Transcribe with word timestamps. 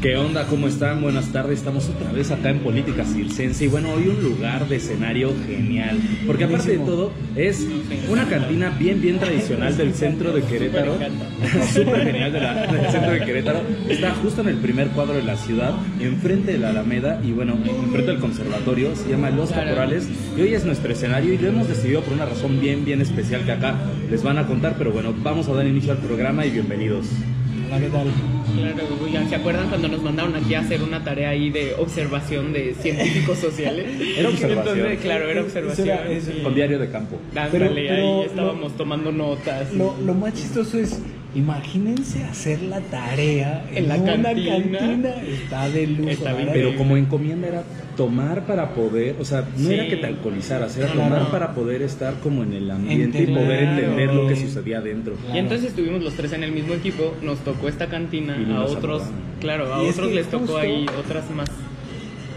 ¿Qué 0.00 0.16
onda? 0.16 0.46
¿Cómo 0.46 0.66
están? 0.66 1.02
Buenas 1.02 1.30
tardes. 1.30 1.58
Estamos 1.58 1.86
otra 1.90 2.10
vez 2.10 2.30
acá 2.30 2.48
en 2.48 2.60
Política 2.60 3.04
Circense 3.04 3.66
y 3.66 3.68
bueno, 3.68 3.92
hoy 3.92 4.08
un 4.08 4.22
lugar 4.22 4.66
de 4.66 4.76
escenario 4.76 5.30
genial. 5.46 5.98
Porque 6.26 6.44
aparte 6.44 6.70
de 6.72 6.78
todo, 6.78 7.12
es 7.36 7.66
una 8.08 8.26
cantina 8.26 8.70
bien, 8.70 9.02
bien 9.02 9.18
tradicional 9.18 9.76
del 9.76 9.92
centro 9.92 10.32
de 10.32 10.40
Querétaro. 10.40 10.94
Súper 11.74 12.02
genial 12.04 12.32
de 12.32 12.40
la- 12.40 12.66
del 12.66 12.90
centro 12.90 13.10
de 13.10 13.24
Querétaro. 13.26 13.60
Está 13.90 14.12
justo 14.14 14.40
en 14.40 14.48
el 14.48 14.56
primer 14.56 14.88
cuadro 14.88 15.12
de 15.16 15.22
la 15.22 15.36
ciudad, 15.36 15.74
enfrente 16.00 16.52
de 16.52 16.58
la 16.58 16.70
Alameda 16.70 17.20
y 17.22 17.32
bueno, 17.32 17.52
enfrente 17.62 18.10
del 18.12 18.20
conservatorio. 18.20 18.96
Se 18.96 19.10
llama 19.10 19.28
Los. 19.28 19.50
Caporales 19.50 20.08
y 20.34 20.40
hoy 20.40 20.54
es 20.54 20.64
nuestro 20.64 20.90
escenario 20.92 21.34
y 21.34 21.38
lo 21.38 21.48
hemos 21.48 21.68
decidido 21.68 22.00
por 22.00 22.14
una 22.14 22.24
razón 22.24 22.58
bien, 22.58 22.86
bien 22.86 23.02
especial 23.02 23.44
que 23.44 23.52
acá 23.52 23.74
les 24.10 24.22
van 24.22 24.38
a 24.38 24.46
contar. 24.46 24.76
Pero 24.78 24.92
bueno, 24.92 25.12
vamos 25.22 25.46
a 25.48 25.52
dar 25.52 25.66
inicio 25.66 25.92
al 25.92 25.98
programa 25.98 26.46
y 26.46 26.50
bienvenidos. 26.52 27.06
Hola, 27.70 27.78
¿qué 27.80 27.88
tal? 27.88 28.06
Claro, 28.56 28.88
oigan, 29.04 29.28
¿se 29.28 29.36
acuerdan 29.36 29.68
cuando 29.68 29.86
nos 29.88 30.02
mandaron 30.02 30.34
aquí 30.34 30.54
a 30.54 30.60
hacer 30.60 30.82
una 30.82 31.04
tarea 31.04 31.28
ahí 31.30 31.50
de 31.50 31.74
observación 31.78 32.52
de 32.52 32.74
científicos 32.74 33.38
sociales? 33.38 33.86
Era 34.18 34.28
observación. 34.28 34.78
Entonces, 34.78 35.00
claro, 35.00 35.28
era 35.30 35.42
observación. 35.42 35.88
era- 35.88 36.20
sí. 36.20 36.40
Con 36.42 36.54
diario 36.54 36.78
de 36.80 36.90
campo. 36.90 37.18
Ándale, 37.30 37.50
Pero- 37.52 37.74
pero 37.74 37.94
ahí 37.94 38.00
lo- 38.02 38.24
estábamos 38.24 38.76
tomando 38.76 39.12
notas. 39.12 39.72
Lo, 39.72 39.96
lo 40.04 40.14
más 40.14 40.34
chistoso 40.34 40.78
es, 40.78 41.00
imagínense 41.34 42.24
hacer 42.24 42.62
la 42.62 42.80
tarea 42.80 43.64
En 43.74 43.88
la 43.88 43.96
una 43.96 44.22
cantina. 44.22 44.58
cantina. 44.78 45.10
Está 45.26 45.68
de 45.68 45.86
lujo. 45.86 46.10
Está 46.10 46.32
bien, 46.32 46.46
¿verdad? 46.46 46.52
Pero 46.54 46.76
como 46.76 46.96
encomienda 46.96 47.48
era 47.48 47.62
tomar 47.96 48.46
para 48.46 48.70
poder, 48.74 49.16
o 49.20 49.24
sea, 49.24 49.46
no 49.56 49.68
Sí. 49.68 49.74
era 49.74 49.86
que 49.88 49.96
te 49.96 50.06
alcoholizaras, 50.06 50.76
era 50.76 50.90
Claro. 50.92 51.10
tomar 51.14 51.30
para 51.30 51.54
poder 51.54 51.82
estar 51.82 52.14
como 52.20 52.42
en 52.42 52.54
el 52.54 52.70
ambiente 52.70 53.22
y 53.22 53.26
poder 53.26 53.62
entender 53.64 54.14
lo 54.14 54.26
que 54.28 54.36
sucedía 54.36 54.78
adentro. 54.78 55.14
Y 55.32 55.38
entonces 55.38 55.68
estuvimos 55.68 56.02
los 56.02 56.14
tres 56.14 56.32
en 56.32 56.42
el 56.44 56.52
mismo 56.52 56.74
equipo, 56.74 57.14
nos 57.22 57.38
tocó 57.40 57.68
esta 57.68 57.86
cantina, 57.86 58.36
Y 58.38 58.52
a 58.52 58.62
otros, 58.62 59.02
claro, 59.40 59.74
a 59.74 59.82
Y 59.82 59.86
es 59.88 59.94
otros 59.94 60.08
que 60.08 60.14
les 60.14 60.26
tocó 60.28 60.38
justo- 60.46 60.58
ahí 60.58 60.86
otras 60.98 61.30
más 61.30 61.48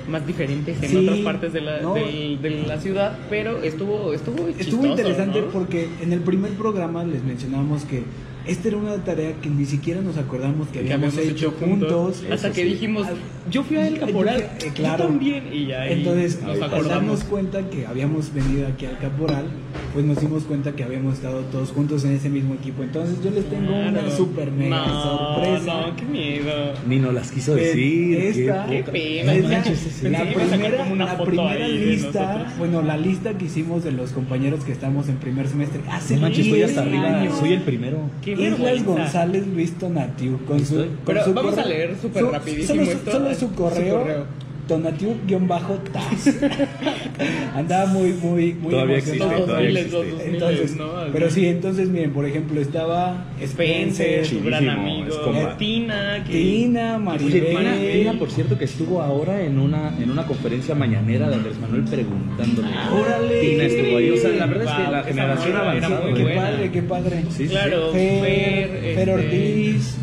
más 0.06 0.28
diferentes 0.28 0.84
en 0.84 0.90
Sí, 0.90 0.98
otras 0.98 1.20
partes 1.20 1.54
de 1.54 1.62
la, 1.62 1.80
no. 1.80 1.94
del- 1.94 2.42
de 2.42 2.50
la 2.68 2.78
ciudad, 2.78 3.18
pero 3.30 3.64
estuvo 3.64 4.14
estuvo 4.14 4.50
Estuvo 4.50 4.58
chistoso, 4.58 4.86
interesante 4.88 5.40
¿no? 5.40 5.48
porque 5.48 5.88
en 6.02 6.12
el 6.12 6.20
primer 6.20 6.52
programa 6.52 7.06
les 7.06 7.24
mencionábamos 7.24 7.86
que 7.86 8.04
esta 8.46 8.68
era 8.68 8.78
una 8.78 8.96
tarea 9.04 9.34
que 9.42 9.50
ni 9.50 9.66
siquiera 9.66 10.02
nos 10.02 10.18
acordamos 10.18 10.68
que 10.68 10.80
que 10.82 10.94
habíamos, 10.94 11.18
hecho 11.18 11.52
juntos. 11.52 12.24
hasta 12.30 12.48
Eso 12.48 12.56
que 12.56 12.64
sí. 12.64 12.70
dijimos 12.70 13.08
yo 13.52 13.64
fui 13.64 13.76
a 13.78 13.88
El 13.88 14.00
Caporal 14.00 14.40
eh, 14.42 14.72
claro. 14.74 15.04
yo 15.04 15.10
también 15.10 15.44
y 15.52 15.68
ya 15.68 15.82
ahí 15.82 15.94
Entonces, 15.94 16.42
nos 16.42 16.56
al 16.58 16.64
acordamos 16.64 16.90
darnos 16.90 17.24
cuenta 17.26 17.70
que 17.70 17.86
habíamos 17.86 18.34
venido 18.34 18.68
aquí 18.68 18.86
al 18.86 18.98
Caporal, 19.00 19.46
pues 19.94 20.06
nos 20.06 20.20
dimos 20.22 20.44
cuenta 20.44 20.72
que 20.74 20.84
habíamos 20.84 21.16
estado 21.16 21.42
todos 21.52 21.72
juntos 21.72 22.06
en 22.06 22.14
ese 22.14 22.30
mismo 22.30 22.54
equipo. 22.54 22.84
Entonces 22.84 23.22
yo 23.24 23.32
les 23.32 23.46
tengo 23.50 23.74
una 23.76 24.10
super 24.12 24.50
mega 24.52 24.86
no, 24.88 25.04
sorpresa. 25.04 25.82
no 25.88 25.96
qué 25.98 26.06
miedo 26.06 26.74
Ni 26.88 27.00
nos 27.00 27.14
las 27.14 27.32
quiso 27.32 27.54
decir. 27.56 28.18
esta- 28.18 28.66
qué 28.68 28.84
pena, 28.84 29.34
la, 29.34 29.48
manches, 29.50 29.80
primera, 30.02 30.86
la 30.96 31.18
primera 31.24 31.68
lista, 31.68 32.54
bueno, 32.58 32.82
la 32.82 32.98
lista 32.98 33.38
que 33.38 33.46
hicimos 33.46 33.84
de 33.84 33.92
los 33.92 34.12
compañeros 34.12 34.64
que 34.64 34.72
estamos 34.72 35.10
en 35.10 35.18
primer 35.18 35.48
semestre 35.48 35.82
hace 35.90 36.16
No 36.16 36.22
manches, 36.22 36.46
estoy 36.46 36.62
hasta 36.64 36.86
10 36.86 37.04
arriba, 37.04 37.36
soy 37.40 37.54
el 37.54 37.62
primero. 37.62 37.98
Qué 38.24 38.33
Islas. 38.40 38.86
González 38.86 39.48
Luis 39.48 39.74
Tonatiu 39.78 40.46
con 40.46 40.66
su, 40.66 40.76
con 40.76 40.88
Pero 41.06 41.24
su 41.26 41.34
vamos 41.34 41.54
a 41.54 41.56
correo- 41.64 41.68
leer 41.78 41.96
súper 42.02 42.24
su- 42.24 42.30
rapidísimo 42.32 42.68
solo, 42.68 42.86
su- 42.86 42.98
esto. 42.98 43.12
solo 43.12 43.36
su 43.36 43.52
correo, 43.54 44.00
correo. 44.00 44.26
Tonatiu-Taz 44.68 46.34
andaba 47.56 47.86
muy 47.88 48.14
muy 48.14 48.54
muy 48.54 48.72
Todavía 48.72 48.98
emocionado. 48.98 49.32
existe, 49.32 49.46
todavía 49.46 49.68
miles, 49.70 49.94
existe. 49.94 50.30
entonces 50.30 50.76
¿no? 50.76 50.92
Pero 51.12 51.30
sí 51.30 51.48
entonces 51.48 51.90
miren 51.90 52.12
por 52.14 52.26
ejemplo 52.26 52.62
estaba 52.62 53.26
Spencer, 53.42 54.26
su 54.26 54.42
gran 54.44 54.70
amigo. 54.70 55.16
Tina, 55.58 56.24
que 56.26 56.32
Tina 56.34 56.96
Oye, 56.96 57.04
Maribel 57.04 57.46
Tina, 57.48 57.74
Tina, 57.94 58.14
por 58.14 58.30
cierto, 58.32 58.58
que 58.58 58.66
estuvo 58.66 59.02
ahora 59.02 59.42
en 59.44 59.60
una, 59.60 59.94
en 60.02 60.10
una 60.10 60.26
conferencia 60.26 60.76
mañanera 60.76 61.30
de 61.30 61.36
Andrés 61.36 61.60
Manuel 61.60 61.84
preguntándole. 61.84 62.68
órale 62.92 63.42
Tina 63.42 63.64
estuvo 63.66 63.98
ahí. 63.98 64.10
O 64.12 64.18
sea, 64.18 64.30
la 64.32 64.46
verdad 64.46 64.64
es 64.80 64.86
que 64.86 64.92
la 64.92 65.04
generación 65.04 65.56
avanzada. 65.58 66.02
muy 66.02 66.14
qué 66.14 66.26
padre 66.36 66.72
qué 66.72 66.82
padre 66.84 67.24
Sí, 67.30 67.44
sí, 67.44 67.48
Claro, 67.48 67.92
Fer, 67.92 68.22
Fer, 68.24 68.70
Fer 68.96 69.10
este, 69.10 69.14
Ortiz, 69.14 69.98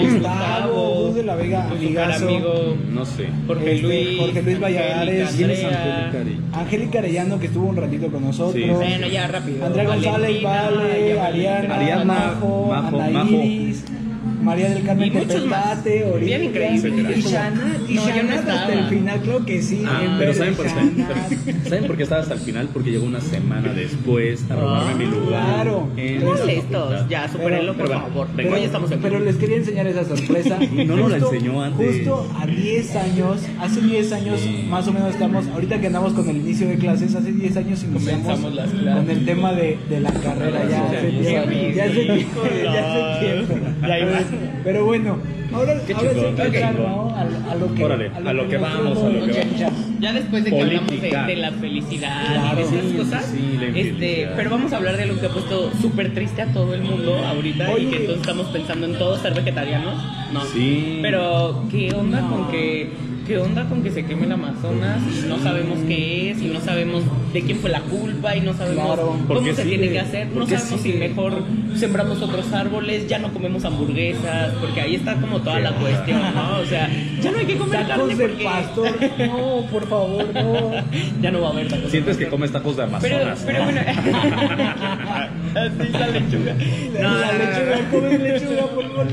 Gustavo, 0.00 1.04
Gus 1.06 1.14
de 1.14 1.22
la 1.24 1.34
Vega, 1.36 1.70
amigazo, 1.70 2.24
amigo 2.28 2.76
No 2.92 3.04
sé. 3.04 3.28
Jorge 3.46 3.74
Este, 3.76 3.82
Luis, 3.86 4.18
Jorge 4.20 4.42
Luis 4.42 4.60
Valladares, 4.60 5.28
Angélica, 5.28 5.36
¿Quién 5.36 5.50
es 5.50 5.64
Andrea. 5.64 6.06
Angélica 6.06 6.18
Arellano? 6.18 6.58
Angélica 6.60 6.98
Arellano 6.98 7.38
que 7.40 7.46
estuvo 7.46 7.66
un 7.68 7.76
ratito 7.76 8.08
con 8.08 8.24
nosotros, 8.24 8.54
Sí. 8.54 8.70
Bueno, 8.70 9.06
ya 9.06 9.26
rápido. 9.28 9.66
Andrea 9.66 9.84
González, 9.84 10.42
Valentina, 10.42 10.70
Vale, 10.70 11.20
Ariana, 11.20 11.74
Ariana, 11.76 12.04
Majo, 12.04 12.66
Majo, 12.68 13.00
Ana 13.00 13.10
Majo. 13.24 13.30
María 14.44 14.68
del 14.70 14.84
Carmen. 14.84 15.12
Tepetate, 15.12 16.04
Orilla, 16.04 16.38
Bien 16.38 16.50
increíble. 16.50 17.14
y 17.16 17.20
Shana, 17.22 17.76
y 17.88 17.94
No, 17.94 18.02
yo 18.02 18.08
no 18.08 18.14
Shana 18.16 18.34
estaba. 18.36 18.60
hasta 18.60 18.72
el 18.74 18.84
final, 18.86 19.20
creo 19.22 19.44
que 19.46 19.62
sí. 19.62 19.82
Ah, 19.86 20.16
pero 20.18 20.34
¿saben 20.34 20.54
por, 20.54 20.66
qué? 20.66 21.68
¿saben 21.68 21.86
por 21.86 21.96
qué 21.96 22.02
estaba 22.02 22.22
hasta 22.22 22.34
el 22.34 22.40
final? 22.40 22.68
Porque 22.72 22.90
llegó 22.90 23.04
una 23.06 23.20
semana 23.20 23.72
después 23.72 24.44
a 24.50 24.54
robarme 24.56 24.94
mi 25.06 25.10
lugar. 25.10 25.44
claro. 25.64 25.88
facultad. 25.94 27.08
ya, 27.08 27.28
supérenlo, 27.28 27.74
por 27.74 27.86
pero- 27.86 28.00
favor. 28.00 28.28
pero- 28.36 28.54
Hoy 28.54 28.62
estamos 28.62 28.90
en 28.92 29.00
Pero 29.00 29.18
les 29.20 29.36
quería 29.36 29.56
enseñar 29.56 29.86
esa 29.86 30.04
sorpresa. 30.04 30.58
Y 30.74 30.84
no 30.84 30.96
nos 30.96 31.10
la 31.10 31.16
enseñó 31.18 31.62
antes. 31.62 31.96
Justo 31.96 32.28
a 32.40 32.46
10 32.46 32.96
años, 32.96 33.40
hace 33.60 33.80
10 33.80 34.12
años 34.12 34.40
más 34.68 34.86
o 34.88 34.92
menos 34.92 35.10
estamos, 35.14 35.46
ahorita 35.48 35.80
que 35.80 35.86
andamos 35.86 36.12
con 36.12 36.28
el 36.28 36.36
inicio 36.36 36.68
de 36.68 36.76
clases, 36.76 37.14
hace 37.14 37.32
10 37.32 37.56
años 37.56 37.82
iniciamos 37.84 38.22
Comenzamos 38.22 38.54
las 38.54 38.70
clases. 38.70 38.96
con 39.04 39.10
el 39.10 39.24
tema 39.24 39.52
de, 39.52 39.78
de 39.88 40.00
la 40.00 40.10
carrera. 40.12 40.68
Ya 40.68 40.84
hace 40.86 41.00
Sí, 41.10 41.16
10 41.16 41.26
sí, 41.28 41.34
años, 41.36 41.74
ya 41.76 41.84
hace 41.84 42.04
tiempo, 42.04 42.40
ya 42.62 42.72
hace 43.14 43.24
tiempo. 43.26 43.66
Pero 44.64 44.84
bueno, 44.84 45.18
ahora, 45.52 45.74
Qué 45.86 45.92
ahora 45.94 46.10
sí 46.10 46.16
chingón, 46.16 46.36
que 46.36 46.42
qué 46.42 46.46
entrar, 46.60 46.74
chingón. 46.74 46.90
¿no? 46.92 47.14
A, 47.14 47.20
a 47.52 47.54
lo 47.56 47.74
que, 47.74 47.84
Órale, 47.84 48.10
a 48.14 48.32
lo 48.32 48.48
que 48.48 48.56
vamos, 48.58 48.98
a 48.98 49.08
lo 49.08 49.26
que 49.26 49.32
vamos. 49.60 49.74
Ya 50.00 50.12
después 50.12 50.44
de 50.44 50.50
que 50.50 50.60
hablamos 50.62 50.90
de, 51.00 51.36
la 51.36 51.52
felicidad 51.52 52.26
Claro. 52.26 52.52
y 52.52 52.56
de 52.56 52.62
esas 52.62 52.90
Sí, 52.90 52.96
cosas, 52.96 53.24
sí, 53.26 53.38
sí, 53.38 53.56
la 53.58 53.64
este, 53.66 53.80
infelicidad. 53.80 54.32
pero 54.36 54.50
vamos 54.50 54.72
a 54.72 54.76
hablar 54.76 54.96
de 54.96 55.06
lo 55.06 55.20
que 55.20 55.26
ha 55.26 55.30
puesto 55.30 55.70
súper 55.80 56.12
triste 56.14 56.42
a 56.42 56.46
todo 56.52 56.74
el 56.74 56.82
mundo 56.82 57.16
ahorita 57.24 57.70
y 57.70 57.74
Oye. 57.86 57.90
que 57.90 57.98
todos 58.00 58.20
estamos 58.20 58.46
pensando 58.48 58.86
en 58.86 58.94
todos 58.98 59.20
ser 59.20 59.34
vegetarianos. 59.34 59.94
No. 60.32 60.44
Sí. 60.46 60.98
Pero 61.02 61.64
¿qué 61.70 61.92
onda 61.94 62.20
con 62.28 62.50
que 62.50 62.90
qué 63.26 63.38
onda 63.38 63.64
con 63.68 63.82
que 63.82 63.90
se 63.90 64.04
queme 64.04 64.26
el 64.26 64.32
Amazonas 64.32 65.00
y 65.24 65.26
no 65.28 65.38
sabemos 65.38 65.78
qué 65.86 66.30
es 66.30 66.42
y 66.42 66.46
no 66.46 66.60
sabemos 66.60 67.02
de 67.32 67.40
quién 67.42 67.58
fue 67.58 67.70
la 67.70 67.80
culpa 67.80 68.36
y 68.36 68.40
no 68.40 68.52
sabemos 68.54 68.84
Claro. 68.86 69.16
¿Por 69.26 69.36
cómo 69.38 69.48
se 69.54 69.62
sigue? 69.62 69.78
tiene 69.78 69.92
que 69.92 70.00
hacer? 70.00 70.28
¿Por 70.28 70.38
No 70.42 70.46
sabemos 70.46 70.80
si 70.80 70.92
mejor 70.94 71.42
sembramos 71.76 72.22
otros 72.22 72.52
árboles, 72.52 73.08
ya 73.08 73.18
no 73.18 73.32
comemos 73.32 73.64
hamburguesas, 73.64 74.52
porque 74.60 74.80
ahí 74.80 74.94
está 74.96 75.14
como 75.16 75.40
toda 75.40 75.60
la 75.60 75.72
cuestión, 75.72 76.20
¿no? 76.34 76.58
O 76.60 76.66
sea, 76.66 76.88
ya 77.20 77.30
no 77.32 77.38
hay 77.38 77.46
que 77.46 77.56
comer 77.56 77.86
carne 77.86 77.94
Tacos 77.94 78.18
de 78.18 78.28
porque 78.28 78.44
pastor, 78.44 78.96
no, 79.26 79.66
por 79.70 79.88
favor, 79.88 80.26
no. 80.34 80.70
ya 81.22 81.30
no 81.30 81.40
va 81.40 81.48
a 81.48 81.52
haber 81.52 81.68
tacos. 81.68 81.84
de 81.84 81.90
Sientes 81.90 82.16
que 82.16 82.28
comes 82.28 82.52
tacos 82.52 82.76
de 82.76 82.84
Pero, 83.00 83.16
Amazonas. 83.16 83.42
pero 83.46 83.58
¿no? 83.58 83.64
bueno. 83.64 83.80
Así 85.54 85.88
la 85.92 86.06
lechuga. 86.08 86.54
No, 87.00 87.18
la 87.18 87.32
lechuga, 87.32 87.90
comes 87.90 88.20
lechuga, 88.20 88.66
por 88.66 88.84
favor. 88.88 89.06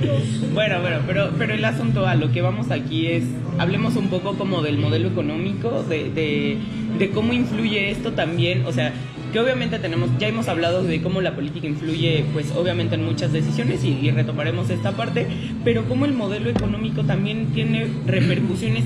Bueno, 0.53 0.81
bueno, 0.81 0.97
pero, 1.07 1.29
pero 1.37 1.53
el 1.53 1.63
asunto 1.65 2.05
a 2.07 2.15
lo 2.15 2.31
que 2.31 2.41
vamos 2.41 2.71
aquí 2.71 3.07
es, 3.07 3.23
hablemos 3.59 3.95
un 3.95 4.00
poco 4.09 4.37
como 4.37 4.61
del 4.61 4.77
modelo 4.77 5.09
económico, 5.09 5.83
de, 5.83 6.09
de, 6.09 6.57
de 6.97 7.09
cómo 7.11 7.33
influye 7.33 7.91
esto 7.91 8.13
también, 8.13 8.65
o 8.65 8.71
sea, 8.71 8.93
que 9.31 9.39
obviamente 9.39 9.79
tenemos, 9.79 10.09
ya 10.19 10.27
hemos 10.27 10.47
hablado 10.47 10.83
de 10.83 11.01
cómo 11.01 11.21
la 11.21 11.35
política 11.35 11.67
influye, 11.67 12.25
pues 12.33 12.51
obviamente 12.55 12.95
en 12.95 13.05
muchas 13.05 13.31
decisiones 13.31 13.83
y, 13.83 13.97
y 14.01 14.11
retomaremos 14.11 14.69
esta 14.69 14.91
parte, 14.91 15.27
pero 15.63 15.85
cómo 15.85 16.05
el 16.05 16.13
modelo 16.13 16.49
económico 16.49 17.03
también 17.03 17.47
tiene 17.53 17.87
repercusiones 18.05 18.83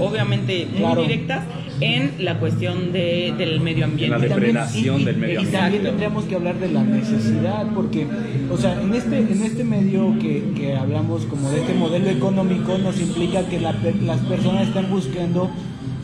obviamente 0.00 0.66
muy 0.70 0.78
Claro. 0.80 1.02
directas 1.02 1.44
en 1.80 2.12
la 2.24 2.38
cuestión 2.38 2.92
de, 2.92 3.32
del 3.38 3.60
medio 3.60 3.84
ambiente. 3.86 4.14
En 4.14 4.20
la 4.20 4.26
Y 4.26 4.28
también- 4.28 4.52
depredación 4.54 4.98
y- 4.98 5.02
y- 5.02 5.04
del 5.04 5.16
medio 5.16 5.34
y 5.34 5.36
ambiente. 5.38 5.58
también 5.58 5.82
tendríamos 5.84 6.24
que 6.24 6.34
hablar 6.34 6.58
de 6.60 6.68
la 6.72 6.82
necesidad, 6.84 7.66
porque, 7.74 8.06
o 8.50 8.56
sea, 8.58 8.80
en 8.82 8.92
este, 8.94 9.18
en 9.18 9.42
este 9.42 9.64
medio 9.64 10.14
que, 10.20 10.42
que 10.56 10.74
hablamos 10.76 11.24
como 11.26 11.50
de 11.50 11.60
este 11.60 11.74
modelo 11.74 12.10
económico, 12.10 12.76
nos 12.78 13.00
implica 13.00 13.46
que 13.48 13.60
la 13.60 13.74
las 14.04 14.18
personas 14.20 14.68
están 14.68 14.90
buscando 14.90 15.50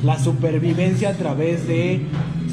la 0.05 0.19
supervivencia 0.19 1.11
a 1.11 1.13
través 1.15 1.67
de 1.67 2.01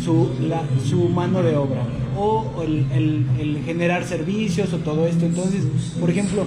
su, 0.03 0.29
la- 0.49 0.63
su 0.89 1.07
mano 1.09 1.41
de 1.43 1.55
obra 1.55 1.83
o 2.17 2.61
el, 2.63 2.85
el- 2.93 3.25
el 3.39 3.57
generar 3.65 4.03
servicios 4.03 4.73
o 4.73 4.77
todo 4.77 5.07
esto. 5.07 5.25
Entonces, 5.25 5.63
por 5.99 6.09
ejemplo, 6.09 6.45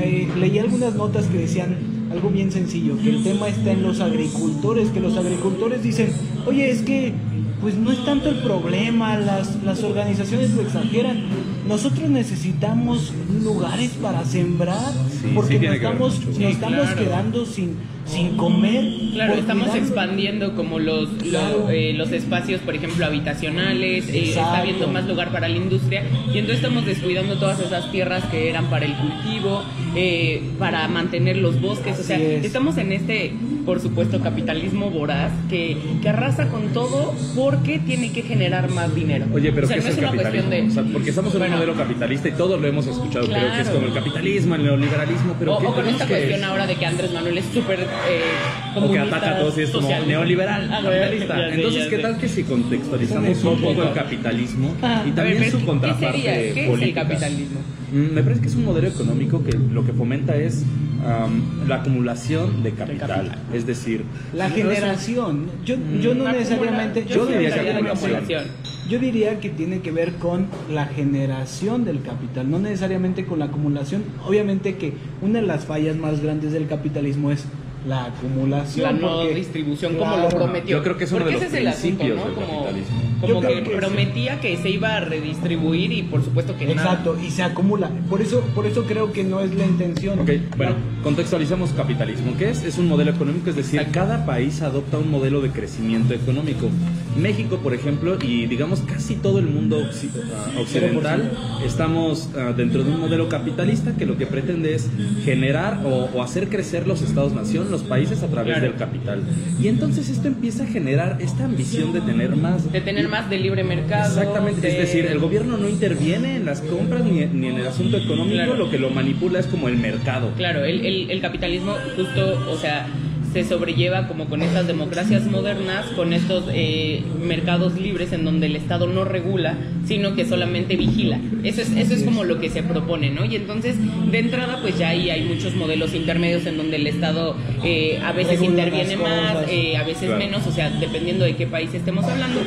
eh, 0.00 0.28
leí 0.38 0.58
algunas 0.58 0.94
notas 0.94 1.26
que 1.26 1.38
decían 1.38 1.76
algo 2.10 2.30
bien 2.30 2.50
sencillo, 2.50 2.96
que 3.02 3.10
el 3.10 3.22
tema 3.22 3.48
está 3.48 3.72
en 3.72 3.82
los 3.82 4.00
agricultores, 4.00 4.88
que 4.90 5.00
los 5.00 5.16
agricultores 5.16 5.82
dicen, 5.82 6.12
oye, 6.46 6.70
es 6.70 6.82
que 6.82 7.12
pues 7.60 7.76
no 7.76 7.90
es 7.90 8.04
tanto 8.04 8.28
el 8.28 8.36
problema, 8.36 9.16
las, 9.18 9.62
las 9.64 9.82
organizaciones 9.82 10.54
lo 10.54 10.62
exageran. 10.62 11.24
Nosotros 11.68 12.08
necesitamos 12.08 13.12
lugares 13.42 13.90
para 14.00 14.24
sembrar 14.24 14.92
Sí, 15.20 15.32
porque 15.34 15.58
sí 15.58 15.66
nos 15.66 15.70
que 15.70 15.76
estamos, 15.84 16.24
nos 16.24 16.36
Sí, 16.36 16.44
estamos 16.44 16.80
claro. 16.86 17.00
quedando 17.02 17.46
sin, 17.46 17.74
sin 18.08 18.36
comer. 18.36 18.84
Claro, 19.12 19.34
estamos 19.34 19.74
expandiendo 19.74 20.54
como 20.54 20.78
los, 20.78 21.08
Claro. 21.22 21.60
lo- 21.66 21.70
eh, 21.70 21.92
los 21.94 22.10
espacios, 22.12 22.60
por 22.62 22.74
ejemplo, 22.74 23.04
habitacionales, 23.04 24.08
eh, 24.08 24.30
está 24.30 24.58
habiendo 24.58 24.88
más 24.88 25.06
lugar 25.06 25.30
para 25.30 25.48
la 25.48 25.56
industria 25.56 26.02
y 26.32 26.38
entonces 26.38 26.56
estamos 26.56 26.86
descuidando 26.86 27.36
todas 27.38 27.60
esas 27.60 27.90
tierras 27.92 28.24
que 28.26 28.48
eran 28.48 28.66
para 28.70 28.86
el 28.86 28.94
cultivo, 28.94 29.62
eh, 29.94 30.42
para 30.58 30.86
mantener 30.88 31.36
los 31.36 31.60
bosques, 31.60 31.98
o 31.98 32.02
sea, 32.02 32.18
es. 32.18 32.44
estamos 32.44 32.76
en 32.78 32.92
este, 32.92 33.32
por 33.68 33.80
supuesto, 33.80 34.18
capitalismo 34.20 34.88
voraz 34.88 35.30
que, 35.50 35.76
que 36.00 36.08
arrasa 36.08 36.48
con 36.48 36.68
todo 36.68 37.14
porque 37.36 37.78
tiene 37.78 38.10
que 38.12 38.22
generar 38.22 38.70
más 38.70 38.94
dinero. 38.94 39.26
Oye, 39.30 39.52
pero 39.52 39.66
o 39.66 39.68
sea, 39.68 39.76
¿qué 39.76 39.82
no 39.82 39.88
es 39.90 39.98
el 39.98 40.04
capitalismo? 40.04 40.48
de... 40.48 40.62
O 40.62 40.70
sea, 40.70 40.84
porque 40.90 41.10
estamos 41.10 41.34
en 41.34 41.38
Bueno. 41.40 41.54
un 41.56 41.60
modelo 41.60 41.76
capitalista 41.76 42.28
y 42.30 42.32
todos 42.32 42.58
lo 42.58 42.66
hemos 42.66 42.86
escuchado, 42.86 43.26
creo 43.26 43.38
que 43.52 43.60
es 43.60 43.68
Claro. 43.68 43.72
como 43.74 43.86
el 43.88 43.92
capitalismo, 43.92 44.54
el 44.54 44.62
neoliberalismo, 44.64 45.34
pero 45.38 45.56
o, 45.56 45.58
¿qué 45.60 45.66
o 45.66 45.74
con 45.74 45.86
esta 45.86 46.06
que 46.06 46.14
cuestión 46.14 46.40
es? 46.40 46.46
ahora 46.46 46.66
de 46.66 46.74
que 46.76 46.86
Andrés 46.86 47.12
Manuel 47.12 47.36
es 47.36 47.44
súper 47.52 47.80
eh, 47.80 48.76
O 48.82 48.90
que 48.90 48.98
ataca 49.00 49.30
a 49.32 49.38
todos 49.40 49.58
y 49.58 49.60
es 49.60 49.70
como 49.70 49.82
social. 49.82 50.08
neoliberal, 50.08 50.70
Ah, 50.72 50.80
realista. 50.80 51.36
ya 51.36 51.48
Entonces, 51.54 51.84
ya 51.84 51.90
¿qué 51.90 51.96
sé. 51.96 52.02
tal 52.02 52.16
que 52.18 52.28
si 52.28 52.42
contextualizamos 52.44 53.44
un 53.44 53.60
poco 53.60 53.82
el 53.82 53.92
capitalismo 53.92 54.74
Ah, 54.80 55.04
y 55.06 55.10
también 55.10 55.40
ver, 55.40 55.50
su 55.50 55.58
¿qué- 55.58 55.64
contraparte 55.66 56.06
¿Qué 56.16 56.22
sería? 56.22 56.32
¿Qué 56.32 56.50
es 56.52 56.56
el 56.56 56.70
política? 56.70 57.02
capitalismo? 57.02 57.60
Mm, 57.92 58.14
Me 58.14 58.22
parece 58.22 58.40
que 58.40 58.48
es 58.48 58.54
un 58.54 58.64
modelo 58.64 58.88
económico 58.88 59.44
que 59.44 59.52
lo 59.58 59.84
que 59.84 59.92
fomenta 59.92 60.34
es 60.36 60.64
am, 61.06 61.68
la 61.68 61.76
acumulación 61.76 62.62
de 62.62 62.72
capital. 62.72 63.08
capital. 63.08 63.38
Es 63.52 63.66
decir, 63.66 64.04
La 64.34 64.48
no 64.48 64.54
es- 64.54 64.60
generación. 64.64 65.46
Yo, 65.64 65.76
yo 66.00 66.14
no 66.14 66.30
necesariamente. 66.30 67.00
acumula- 67.00 67.14
yo 67.14 67.26
sí 67.26 67.32
diría 67.32 67.62
que 67.62 67.70
acumulación. 67.90 68.44
Yo 68.88 68.98
diría 68.98 69.38
que 69.38 69.50
tiene 69.50 69.80
que 69.80 69.90
ver 69.92 70.14
con 70.14 70.46
la 70.72 70.86
generación 70.86 71.84
del 71.84 72.00
capital, 72.00 72.50
no 72.50 72.58
necesariamente 72.58 73.26
con 73.26 73.38
la 73.38 73.44
acumulación. 73.46 74.02
Obviamente 74.26 74.76
que 74.76 74.94
una 75.20 75.40
de 75.40 75.46
las 75.46 75.66
fallas 75.66 75.96
más 75.96 76.20
grandes 76.22 76.52
del 76.52 76.66
capitalismo 76.68 77.30
es 77.30 77.44
la 77.88 78.04
acumulación. 78.04 78.84
La 78.84 78.92
no 78.92 79.16
porque- 79.16 79.34
distribución, 79.34 79.96
como 79.96 80.16
lo 80.16 80.28
prometió. 80.28 80.76
Yo 80.76 80.82
creo 80.82 80.96
que 80.96 81.04
es 81.04 81.12
uno 81.12 81.24
de 81.24 81.32
los 81.32 81.42
ese 81.42 81.46
es 81.46 81.60
el 81.60 81.68
asunto, 81.68 82.04
principios 82.04 82.18
¿no? 82.18 82.24
del 82.26 82.48
capitalismo. 82.48 83.02
Yo 83.26 83.34
como 83.34 83.48
que, 83.48 83.64
sí. 83.64 83.70
prometía 83.74 84.40
que 84.40 84.56
se 84.58 84.70
iba 84.70 84.96
a 84.96 85.00
redistribuir 85.00 85.90
y 85.92 86.02
por 86.04 86.22
supuesto 86.22 86.56
que 86.56 86.66
nada. 86.66 86.82
Exacto, 86.82 87.18
y 87.20 87.30
se 87.30 87.42
acumula. 87.42 87.90
Por 88.08 88.20
eso, 88.22 88.42
por 88.54 88.66
eso 88.66 88.84
creo 88.84 89.12
que 89.12 89.24
no 89.24 89.40
es 89.40 89.52
la 89.54 89.64
intención. 89.64 90.20
Ok, 90.20 90.30
bueno, 90.56 90.74
contextualizamos 91.02 91.70
capitalismo. 91.70 92.34
¿Qué 92.38 92.50
es? 92.50 92.62
Es 92.62 92.78
un 92.78 92.86
modelo 92.86 93.10
económico, 93.10 93.50
es 93.50 93.56
decir, 93.56 93.84
cada 93.90 94.24
país 94.24 94.62
adopta 94.62 94.98
un 94.98 95.10
modelo 95.10 95.40
de 95.40 95.50
crecimiento 95.50 96.14
económico. 96.14 96.68
México, 97.16 97.56
por 97.56 97.74
ejemplo, 97.74 98.16
y 98.22 98.46
digamos 98.46 98.80
casi 98.80 99.16
todo 99.16 99.40
el 99.40 99.46
mundo 99.46 99.78
ah, 99.82 100.60
occidental, 100.60 101.32
estamos 101.64 102.28
ah, 102.36 102.52
dentro 102.56 102.84
de 102.84 102.92
un 102.92 103.00
modelo 103.00 103.28
capitalista 103.28 103.96
que 103.96 104.06
lo 104.06 104.16
que 104.16 104.26
pretende 104.26 104.74
es 104.74 104.88
generar 105.24 105.80
o, 105.84 106.08
o 106.14 106.22
hacer 106.22 106.48
crecer 106.48 106.86
los 106.86 107.02
estados-nación, 107.02 107.70
los 107.78 107.88
países 107.88 108.22
a 108.22 108.26
través 108.28 108.54
Claro. 108.54 108.68
del 108.70 108.76
capital. 108.78 109.22
Y 109.62 109.68
entonces 109.68 110.08
esto 110.08 110.28
empieza 110.28 110.64
a 110.64 110.66
generar 110.66 111.16
esta 111.20 111.44
ambición 111.44 111.92
de 111.92 112.00
tener 112.00 112.34
más. 112.36 112.70
De 112.72 112.80
tener 112.80 113.08
más 113.08 113.28
de 113.30 113.38
libre 113.38 113.64
mercado. 113.64 114.08
Exactamente, 114.18 114.60
de- 114.60 114.68
es 114.72 114.78
decir, 114.78 115.06
el 115.06 115.18
gobierno 115.18 115.56
no 115.56 115.68
interviene 115.68 116.36
en 116.36 116.44
las 116.44 116.60
compras 116.60 117.04
ni, 117.04 117.24
ni 117.26 117.46
en 117.48 117.56
el 117.58 117.66
asunto 117.66 117.96
económico, 117.98 118.34
Claro. 118.34 118.56
lo 118.56 118.70
que 118.70 118.78
lo 118.78 118.90
manipula 118.90 119.38
es 119.40 119.46
como 119.46 119.68
el 119.68 119.76
mercado. 119.76 120.32
Claro, 120.36 120.64
el, 120.64 120.84
el, 120.84 121.10
el 121.10 121.20
capitalismo 121.20 121.74
justo, 121.96 122.44
o 122.50 122.56
sea, 122.56 122.86
se 123.32 123.44
sobrelleva 123.44 124.08
como 124.08 124.26
con 124.26 124.42
estas 124.42 124.66
democracias 124.66 125.24
modernas, 125.26 125.86
con 125.96 126.12
estos 126.12 126.44
eh, 126.52 127.02
mercados 127.22 127.78
libres 127.78 128.12
en 128.12 128.24
donde 128.24 128.46
el 128.46 128.56
Estado 128.56 128.86
no 128.86 129.04
regula, 129.04 129.56
sino 129.86 130.14
que 130.14 130.24
solamente 130.24 130.76
vigila. 130.76 131.18
Eso 131.42 131.62
es, 131.62 131.70
eso 131.70 131.94
es 131.94 132.02
como 132.04 132.24
lo 132.24 132.40
que 132.40 132.48
se 132.50 132.62
propone, 132.62 133.10
¿no? 133.10 133.24
Y 133.24 133.36
entonces, 133.36 133.76
de 134.10 134.18
entrada, 134.18 134.60
pues 134.62 134.78
ya 134.78 134.90
ahí 134.90 135.10
hay 135.10 135.24
muchos 135.24 135.54
modelos 135.54 135.94
intermedios 135.94 136.46
en 136.46 136.56
donde 136.56 136.76
el 136.76 136.86
Estado 136.86 137.36
eh, 137.64 138.00
a 138.04 138.12
veces 138.12 138.40
Regula 138.40 138.50
interviene 138.64 138.96
más, 138.96 139.36
eh, 139.50 139.76
a 139.76 139.82
veces 139.84 140.04
Claro. 140.08 140.18
menos, 140.18 140.46
o 140.46 140.52
sea, 140.52 140.70
dependiendo 140.70 141.24
de 141.24 141.36
qué 141.36 141.46
país 141.46 141.72
estemos 141.74 142.04
hablando. 142.04 142.40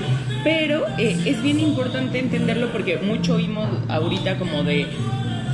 Pero 0.44 0.86
eh, 0.98 1.16
es 1.26 1.42
bien 1.44 1.60
importante 1.60 2.18
entenderlo 2.20 2.72
porque 2.72 2.98
mucho 2.98 3.36
oímos 3.36 3.68
ahorita 3.88 4.40
como 4.40 4.64
de 4.64 4.88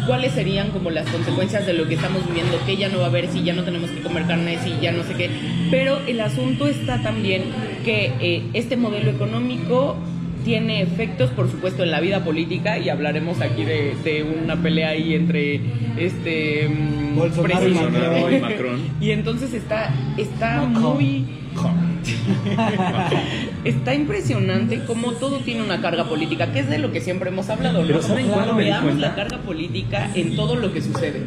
cuáles 0.07 0.33
serían 0.33 0.71
como 0.71 0.89
las 0.89 1.07
consecuencias 1.09 1.67
de 1.67 1.73
lo 1.73 1.87
que 1.87 1.95
estamos 1.95 2.25
viviendo, 2.25 2.57
que 2.65 2.77
ya 2.77 2.89
no 2.89 2.99
va 2.99 3.05
a 3.05 3.07
haber, 3.07 3.27
si 3.29 3.43
ya 3.43 3.53
no 3.53 3.63
tenemos 3.63 3.91
que 3.91 4.01
comer 4.01 4.25
carne, 4.25 4.57
si 4.63 4.73
ya 4.81 4.91
no 4.91 5.03
sé 5.03 5.13
qué. 5.13 5.29
Pero 5.69 5.99
el 6.07 6.19
asunto 6.21 6.67
está 6.67 7.03
también 7.03 7.43
que 7.83 8.13
eh, 8.19 8.43
este 8.53 8.77
modelo 8.77 9.11
económico 9.11 9.97
tiene 10.43 10.81
efectos, 10.81 11.29
por 11.31 11.51
supuesto, 11.51 11.83
en 11.83 11.91
la 11.91 11.99
vida 11.99 12.23
política 12.23 12.79
y 12.79 12.87
hablaremos 12.87 13.41
aquí 13.41 13.65
de, 13.65 13.95
de 14.03 14.23
una 14.23 14.55
pelea 14.55 14.89
ahí 14.89 15.13
entre 15.13 15.59
este 15.97 16.69
mm, 16.69 17.17
Bolsonaro 17.17 17.67
y 17.67 17.73
presidente. 17.73 17.99
Macron. 17.99 18.33
y 18.33 18.39
Macron. 18.41 18.79
Y 19.01 19.11
entonces 19.11 19.53
está, 19.53 19.93
está 20.17 20.61
Macron. 20.61 20.93
muy 20.93 21.25
Está 23.63 23.93
impresionante 23.93 24.83
cómo 24.85 25.13
todo 25.13 25.39
tiene 25.39 25.61
una 25.63 25.81
carga 25.81 26.05
política, 26.05 26.51
que 26.53 26.59
es 26.59 26.69
de 26.69 26.77
lo 26.77 26.91
que 26.91 27.01
siempre 27.01 27.29
hemos 27.29 27.49
hablado, 27.49 27.81
¿no? 27.81 27.87
Pero 27.87 28.01
¿saben 28.01 28.23
Como 28.25 28.35
cuándo 28.35 28.53
me 28.53 28.63
di 28.63 28.69
veamos 28.69 28.85
cuenta? 28.91 29.07
la 29.09 29.15
carga 29.15 29.37
política 29.39 30.11
en 30.15 30.35
todo 30.35 30.55
lo 30.55 30.71
que 30.71 30.81
sucede. 30.81 31.23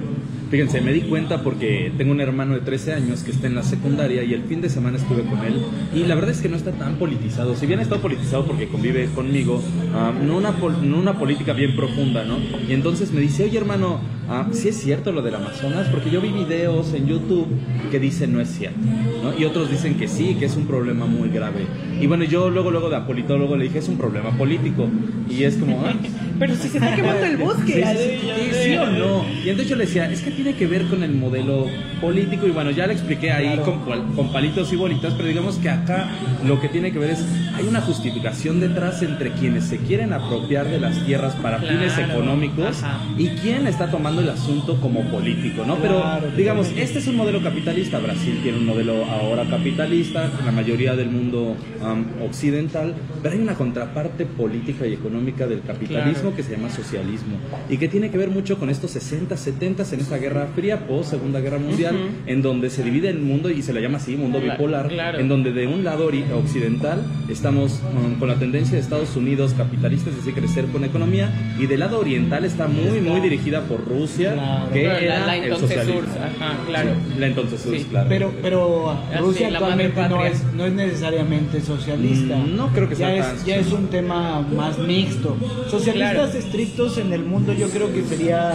Fíjense, 0.50 0.80
me 0.80 0.92
di 0.92 1.02
cuenta 1.02 1.44
porque 1.44 1.92
tengo 1.96 2.10
un 2.10 2.20
hermano 2.20 2.54
de 2.54 2.60
13 2.60 2.92
años 2.94 3.22
que 3.22 3.30
está 3.30 3.46
en 3.46 3.54
la 3.54 3.62
secundaria 3.62 4.24
y 4.24 4.34
el 4.34 4.42
fin 4.42 4.60
de 4.60 4.68
semana 4.68 4.96
estuve 4.98 5.22
con 5.22 5.38
él 5.44 5.62
y 5.94 6.00
la 6.08 6.16
verdad 6.16 6.32
es 6.32 6.40
que 6.40 6.48
no 6.48 6.56
está 6.56 6.72
tan 6.72 6.96
politizado. 6.96 7.54
Si 7.54 7.66
bien 7.66 7.78
estado 7.78 8.00
politizado 8.02 8.44
porque 8.46 8.66
convive 8.66 9.06
conmigo, 9.14 9.62
ah, 9.94 10.12
no, 10.26 10.36
una, 10.36 10.50
pol- 10.56 10.76
no 10.82 10.98
una 10.98 11.16
política 11.16 11.52
bien 11.52 11.76
profunda, 11.76 12.24
¿no? 12.24 12.38
Y 12.68 12.72
entonces 12.72 13.12
me 13.12 13.20
dice, 13.20 13.44
oye 13.44 13.58
hermano, 13.58 14.00
ah, 14.28 14.48
¿sí 14.50 14.66
es 14.70 14.76
cierto 14.76 15.12
lo 15.12 15.22
del 15.22 15.36
Amazonas? 15.36 15.86
Porque 15.86 16.10
yo 16.10 16.20
vi 16.20 16.30
videos 16.30 16.94
en 16.94 17.06
YouTube 17.06 17.46
que 17.92 18.00
dicen 18.00 18.32
no 18.32 18.40
es 18.40 18.48
cierto, 18.48 18.80
¿no? 19.22 19.38
Y 19.38 19.44
otros 19.44 19.70
dicen 19.70 19.94
que 19.98 20.08
sí, 20.08 20.34
que 20.34 20.46
es 20.46 20.56
un 20.56 20.66
problema 20.66 21.06
muy 21.06 21.28
grave. 21.28 21.60
Y 22.00 22.08
bueno, 22.08 22.24
yo 22.24 22.50
luego, 22.50 22.72
luego 22.72 22.90
de 22.90 22.96
apolitólogo 22.96 23.56
le 23.56 23.64
dije, 23.66 23.78
es 23.78 23.88
un 23.88 23.98
problema 23.98 24.30
político. 24.36 24.88
Y 25.30 25.44
es 25.44 25.54
como, 25.58 25.84
ah, 25.86 25.94
Pero 26.40 26.54
si 26.56 26.68
se 26.68 26.78
está 26.78 26.96
quemando 26.96 27.24
el 27.26 27.36
bosque. 27.36 27.74
Sí, 27.74 27.98
sí, 27.98 28.30
sí, 28.50 28.58
sí 28.64 28.76
o 28.76 28.86
no. 28.86 29.24
Y 29.44 29.50
entonces 29.50 29.68
yo 29.68 29.76
le 29.76 29.84
decía, 29.84 30.10
es 30.10 30.22
que 30.22 30.30
tiene 30.32 30.54
que 30.54 30.66
ver 30.66 30.86
con 30.86 31.02
el 31.04 31.12
modelo 31.12 31.66
político. 32.00 32.46
Y 32.46 32.50
bueno, 32.50 32.70
ya 32.70 32.86
le 32.86 32.94
expliqué 32.94 33.30
ahí 33.30 33.52
Claro. 33.54 33.78
con, 33.84 34.12
con 34.14 34.32
palitos 34.32 34.72
y 34.72 34.76
bolitas, 34.76 35.12
pero 35.14 35.28
digamos 35.28 35.56
que 35.58 35.68
acá 35.70 36.08
lo 36.46 36.60
que 36.60 36.68
tiene 36.68 36.90
que 36.92 36.98
ver 36.98 37.10
es, 37.10 37.24
hay 37.54 37.66
una 37.68 37.80
justificación 37.82 38.58
detrás 38.58 39.02
entre 39.02 39.32
quienes 39.32 39.64
se 39.64 39.76
quieren 39.78 40.12
apropiar 40.14 40.66
de 40.68 40.80
las 40.80 41.04
tierras 41.04 41.34
para 41.36 41.58
Claro. 41.58 41.76
fines 41.76 41.98
económicos 41.98 42.82
Ajá. 42.82 43.00
y 43.18 43.28
quién 43.28 43.66
está 43.66 43.90
tomando 43.90 44.22
el 44.22 44.30
asunto 44.30 44.80
como 44.80 45.02
político, 45.10 45.64
¿no? 45.66 45.76
Pero 45.76 46.02
digamos, 46.36 46.68
este 46.76 47.00
es 47.00 47.06
un 47.06 47.16
modelo 47.16 47.42
capitalista. 47.42 47.98
Brasil 47.98 48.40
tiene 48.42 48.58
un 48.58 48.66
modelo 48.66 49.04
ahora 49.04 49.44
capitalista, 49.44 50.30
la 50.44 50.52
mayoría 50.52 50.96
del 50.96 51.10
mundo 51.10 51.54
am, 51.84 52.06
occidental, 52.24 52.94
pero 53.22 53.34
hay 53.34 53.40
una 53.42 53.54
contraparte 53.54 54.24
política 54.24 54.86
y 54.86 54.94
económica 54.94 55.46
del 55.46 55.60
capitalismo 55.62 56.29
Que 56.34 56.42
se 56.42 56.52
llama 56.56 56.70
socialismo 56.70 57.36
y 57.68 57.76
que 57.76 57.88
tiene 57.88 58.10
que 58.10 58.18
ver 58.18 58.30
mucho 58.30 58.58
con 58.58 58.70
estos 58.70 58.90
60, 58.92 59.36
70 59.36 59.84
en 59.92 60.00
esta 60.00 60.16
guerra 60.18 60.48
fría, 60.54 60.86
post 60.86 61.10
Segunda 61.10 61.40
Guerra 61.40 61.58
Mundial, 61.58 61.94
Ujú. 61.96 62.08
en 62.26 62.42
donde 62.42 62.70
se 62.70 62.82
divide 62.82 63.08
el 63.08 63.18
mundo 63.18 63.50
y 63.50 63.62
se 63.62 63.72
le 63.72 63.80
llama 63.82 63.98
así, 63.98 64.16
mundo 64.16 64.40
bipolar, 64.40 64.88
claro. 64.88 65.18
en 65.18 65.28
donde 65.28 65.52
de 65.52 65.66
un 65.66 65.84
lado 65.84 66.08
occidental 66.34 67.02
estamos 67.28 67.80
mm, 67.82 68.18
con 68.18 68.28
la 68.28 68.34
tendencia 68.36 68.74
de 68.74 68.80
Estados 68.80 69.14
Unidos 69.16 69.54
capitalista, 69.56 70.10
es 70.10 70.16
decir, 70.16 70.34
crecer 70.34 70.66
con 70.66 70.84
economía, 70.84 71.30
y 71.58 71.66
del 71.66 71.80
lado 71.80 71.98
oriental 72.00 72.44
está 72.44 72.66
muy, 72.68 73.00
muy 73.00 73.20
dirigida 73.20 73.62
por 73.62 73.86
Rusia, 73.86 74.32
Claro. 74.34 74.72
que 74.72 74.82
Claro, 74.82 74.98
era 74.98 75.26
la 75.26 75.36
el 75.36 75.44
entonces 75.44 75.68
socialismo. 75.68 76.00
URSS, 76.00 76.16
ajá, 76.16 76.58
claro. 76.66 76.90
Sí, 77.12 77.18
la 77.20 77.26
entonces 77.26 77.60
Sí. 77.60 77.86
claro. 77.90 78.06
Pero, 78.08 78.32
pero 78.42 78.90
Ah, 78.90 79.18
Rusia 79.18 79.48
actualmente 79.48 80.08
no 80.08 80.24
es, 80.24 80.42
no 80.54 80.64
es 80.66 80.72
necesariamente 80.72 81.60
socialista. 81.60 82.36
Mm, 82.36 82.56
no 82.56 82.68
creo 82.68 82.88
que 82.88 82.94
ya 82.94 83.06
sea 83.08 83.16
es, 83.16 83.26
tan 83.38 83.46
Ya 83.46 83.56
es 83.56 83.72
un 83.72 83.86
tema 83.88 84.40
más 84.40 84.78
mixto. 84.78 85.36
Socialistas 85.70 86.19
Claro. 86.26 86.38
estrictos 86.38 86.98
en 86.98 87.12
el 87.12 87.24
mundo 87.24 87.52
yo 87.52 87.68
creo 87.68 87.92
que 87.92 88.02
sería 88.04 88.54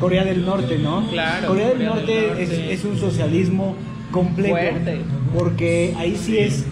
Corea 0.00 0.24
del 0.24 0.44
Norte, 0.44 0.78
¿no? 0.78 1.08
Claro, 1.10 1.48
Corea 1.48 1.68
del 1.68 1.76
Corea 1.76 1.94
del 1.94 2.06
Norte, 2.06 2.26
Norte. 2.28 2.42
Es, 2.42 2.78
es 2.80 2.84
un 2.84 2.98
socialismo 2.98 3.76
completo. 4.10 4.54
Fuerte. 4.54 5.00
Porque 5.36 5.94
ahí 5.98 6.16
sí 6.16 6.38
es 6.38 6.64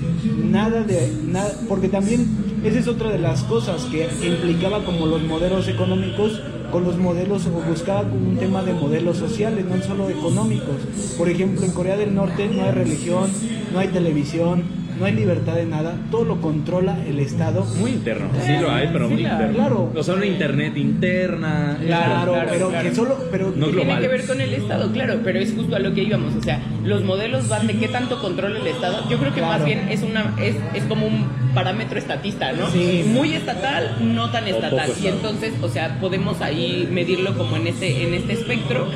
nada 0.50 0.82
de 0.82 1.12
nada, 1.26 1.52
porque 1.68 1.88
también 1.88 2.26
esa 2.64 2.78
es 2.78 2.88
otra 2.88 3.10
de 3.10 3.18
las 3.18 3.42
cosas 3.44 3.84
que 3.84 4.08
implicaba 4.26 4.84
como 4.84 5.06
los 5.06 5.22
modelos 5.22 5.68
económicos 5.68 6.40
con 6.70 6.84
los 6.84 6.98
modelos 6.98 7.46
o 7.46 7.50
buscaba 7.68 8.02
como 8.02 8.28
un 8.28 8.36
tema 8.36 8.62
de 8.62 8.72
modelos 8.72 9.18
sociales, 9.18 9.64
no 9.64 9.80
solo 9.82 10.10
económicos. 10.10 10.76
Por 11.16 11.28
ejemplo, 11.28 11.64
en 11.64 11.72
Corea 11.72 11.96
del 11.96 12.14
Norte 12.14 12.48
no 12.48 12.64
hay 12.64 12.72
religión, 12.72 13.30
no 13.72 13.78
hay 13.78 13.88
televisión, 13.88 14.64
no 14.98 15.04
hay 15.06 15.12
libertad 15.12 15.54
de 15.54 15.66
nada, 15.66 15.94
todo 16.10 16.24
lo 16.24 16.40
controla 16.40 16.96
el 17.06 17.18
Estado. 17.20 17.64
Muy 17.78 17.92
interno, 17.92 18.28
sí 18.44 18.52
lo 18.60 18.70
hay, 18.70 18.88
pero 18.92 19.08
muy 19.08 19.22
interno. 19.22 19.54
claro. 19.54 19.92
O 19.94 20.02
sea, 20.02 20.14
una 20.14 20.26
internet 20.26 20.76
interna. 20.76 21.78
Claro, 21.84 22.32
claro, 22.32 22.48
pero 22.50 22.68
claro. 22.70 22.88
que 22.88 22.94
solo, 22.94 23.18
pero 23.30 23.46
No 23.56 23.66
Tiene 23.66 23.82
global. 23.84 24.00
que 24.02 24.08
ver 24.08 24.26
con 24.26 24.40
el 24.40 24.54
Estado, 24.54 24.92
claro, 24.92 25.20
pero 25.24 25.38
es 25.38 25.52
justo 25.54 25.76
a 25.76 25.78
lo 25.78 25.92
que 25.94 26.02
íbamos. 26.02 26.34
O 26.34 26.42
sea, 26.42 26.60
los 26.84 27.04
modelos 27.04 27.48
van 27.48 27.66
de 27.66 27.74
qué 27.78 27.88
tanto 27.88 28.20
controla 28.20 28.58
el 28.58 28.66
Estado. 28.66 29.08
Yo 29.10 29.18
creo 29.18 29.32
que 29.34 29.40
Claro. 29.40 29.58
más 29.58 29.64
bien 29.64 29.88
es 29.90 30.02
una 30.02 30.34
es, 30.40 30.56
es 30.74 30.84
como 30.84 31.06
un 31.06 31.26
parámetro 31.54 31.98
estatista, 31.98 32.52
¿no? 32.52 32.68
Sí. 32.70 33.04
Muy 33.06 33.34
estatal, 33.34 33.96
no 34.00 34.30
tan 34.30 34.46
estatal. 34.48 34.90
Y 35.02 35.06
entonces, 35.06 35.52
o 35.62 35.68
sea, 35.68 35.98
podemos 36.00 36.40
ahí 36.42 36.88
medirlo 36.90 37.36
como 37.36 37.56
en 37.56 37.66
este, 37.66 38.02
en 38.06 38.14
este 38.14 38.32
espectro. 38.34 38.86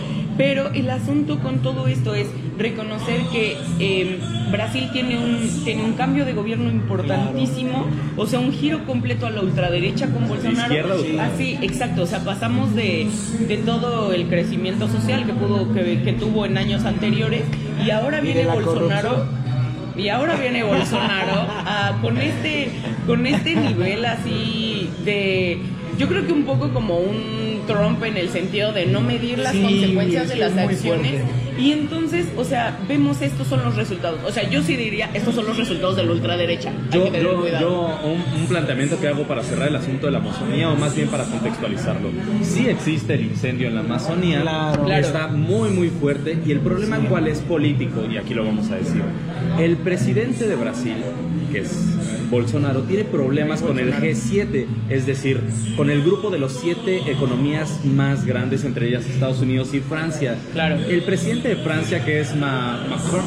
Pero 0.40 0.70
el 0.72 0.88
asunto 0.88 1.38
con 1.40 1.58
todo 1.58 1.86
esto 1.86 2.14
es, 2.14 2.26
reconocer 2.56 3.20
que 3.30 3.58
eh, 3.78 4.18
Brasil 4.50 4.88
tiene 4.90 5.18
un, 5.18 5.64
tiene 5.64 5.84
un 5.84 5.92
cambio 5.92 6.24
de 6.24 6.32
gobierno 6.32 6.70
importantísimo, 6.70 7.86
o 8.16 8.26
sea, 8.26 8.38
un 8.38 8.50
giro 8.50 8.86
completo 8.86 9.26
a 9.26 9.30
la 9.30 9.42
ultraderecha 9.42 10.06
con 10.06 10.26
Bolsonaro. 10.26 10.94
Así, 11.20 11.58
exacto, 11.60 12.04
o 12.04 12.06
sea, 12.06 12.20
pasamos 12.20 12.74
de, 12.74 13.06
de 13.48 13.58
todo 13.58 14.14
el 14.14 14.28
crecimiento 14.28 14.88
social 14.88 15.26
que 15.26 15.34
pudo 15.34 15.74
que, 15.74 16.00
que 16.02 16.14
tuvo 16.14 16.46
en 16.46 16.56
años 16.56 16.86
anteriores 16.86 17.42
y 17.84 17.90
ahora 17.90 18.22
viene 18.22 18.46
Bolsonaro 18.46 19.10
corrupción. 19.10 19.98
y 19.98 20.08
ahora 20.08 20.36
viene 20.36 20.62
Bolsonaro 20.62 21.48
con 22.00 22.16
este 22.16 22.70
con 23.06 23.26
este 23.26 23.56
nivel 23.56 24.06
así 24.06 24.88
de 25.04 25.60
yo 26.00 26.08
creo 26.08 26.26
que 26.26 26.32
un 26.32 26.44
poco 26.44 26.70
como 26.72 26.96
un 26.98 27.60
Trump 27.66 28.02
en 28.04 28.16
el 28.16 28.30
sentido 28.30 28.72
de 28.72 28.86
no 28.86 29.00
medir 29.02 29.38
las 29.38 29.52
Sí, 29.52 29.60
consecuencias 29.62 30.28
de 30.30 30.36
las 30.36 30.56
acciones 30.56 31.20
fuerte. 31.20 31.60
y 31.62 31.72
entonces, 31.72 32.26
o 32.38 32.44
sea, 32.44 32.78
vemos 32.88 33.20
estos 33.20 33.46
son 33.46 33.62
los 33.62 33.76
resultados. 33.76 34.18
O 34.26 34.32
sea, 34.32 34.48
yo 34.48 34.62
sí 34.62 34.76
diría, 34.76 35.10
estos 35.12 35.34
son 35.34 35.46
los 35.46 35.58
resultados 35.58 35.96
de 35.96 36.04
la 36.04 36.12
ultraderecha. 36.12 36.70
Hay 36.70 36.98
Yo, 36.98 37.04
que 37.04 37.10
tener 37.10 37.26
yo, 37.26 37.40
cuidado. 37.40 37.60
yo 38.02 38.08
un, 38.08 38.40
un 38.40 38.46
planteamiento 38.48 38.98
que 38.98 39.08
hago 39.08 39.24
para 39.24 39.42
cerrar 39.42 39.68
el 39.68 39.76
asunto 39.76 40.06
de 40.06 40.12
la 40.12 40.18
Amazonía, 40.18 40.70
o 40.70 40.76
más 40.76 40.96
bien 40.96 41.08
para 41.08 41.24
contextualizarlo. 41.24 42.08
Sí 42.42 42.66
existe 42.66 43.14
el 43.14 43.20
incendio 43.26 43.68
en 43.68 43.74
la 43.74 43.80
Amazonía, 43.82 44.40
Claro. 44.40 44.84
Claro. 44.86 45.06
está 45.06 45.26
muy, 45.28 45.68
muy 45.68 45.90
fuerte, 45.90 46.38
y 46.46 46.50
el 46.50 46.60
problema 46.60 46.98
cuál 47.10 47.28
es 47.28 47.40
político, 47.40 48.04
y 48.10 48.16
aquí 48.16 48.32
lo 48.32 48.44
vamos 48.46 48.70
a 48.70 48.76
decir. 48.76 49.02
El 49.58 49.76
presidente 49.76 50.48
de 50.48 50.56
Brasil, 50.56 50.96
que 51.52 51.58
es 51.58 51.70
Bolsonaro, 52.30 52.82
tiene 52.82 53.04
problemas 53.04 53.60
con 53.62 53.78
el 53.78 53.92
G7, 53.92 54.66
es 54.88 55.06
decir, 55.06 55.40
con 55.76 55.90
el 55.90 56.02
grupo 56.02 56.30
de 56.30 56.38
los 56.38 56.52
siete 56.52 57.10
economías 57.10 57.84
más 57.84 58.24
grandes, 58.24 58.64
entre 58.64 58.88
ellas 58.88 59.04
Estados 59.06 59.40
Unidos 59.40 59.74
y 59.74 59.80
Francia. 59.80 60.36
Claro. 60.52 60.76
El 60.88 61.02
presidente 61.02 61.48
de 61.48 61.56
Francia, 61.56 62.04
que 62.04 62.20
es 62.20 62.34
Ma- 62.36 62.84
Macron. 62.88 63.24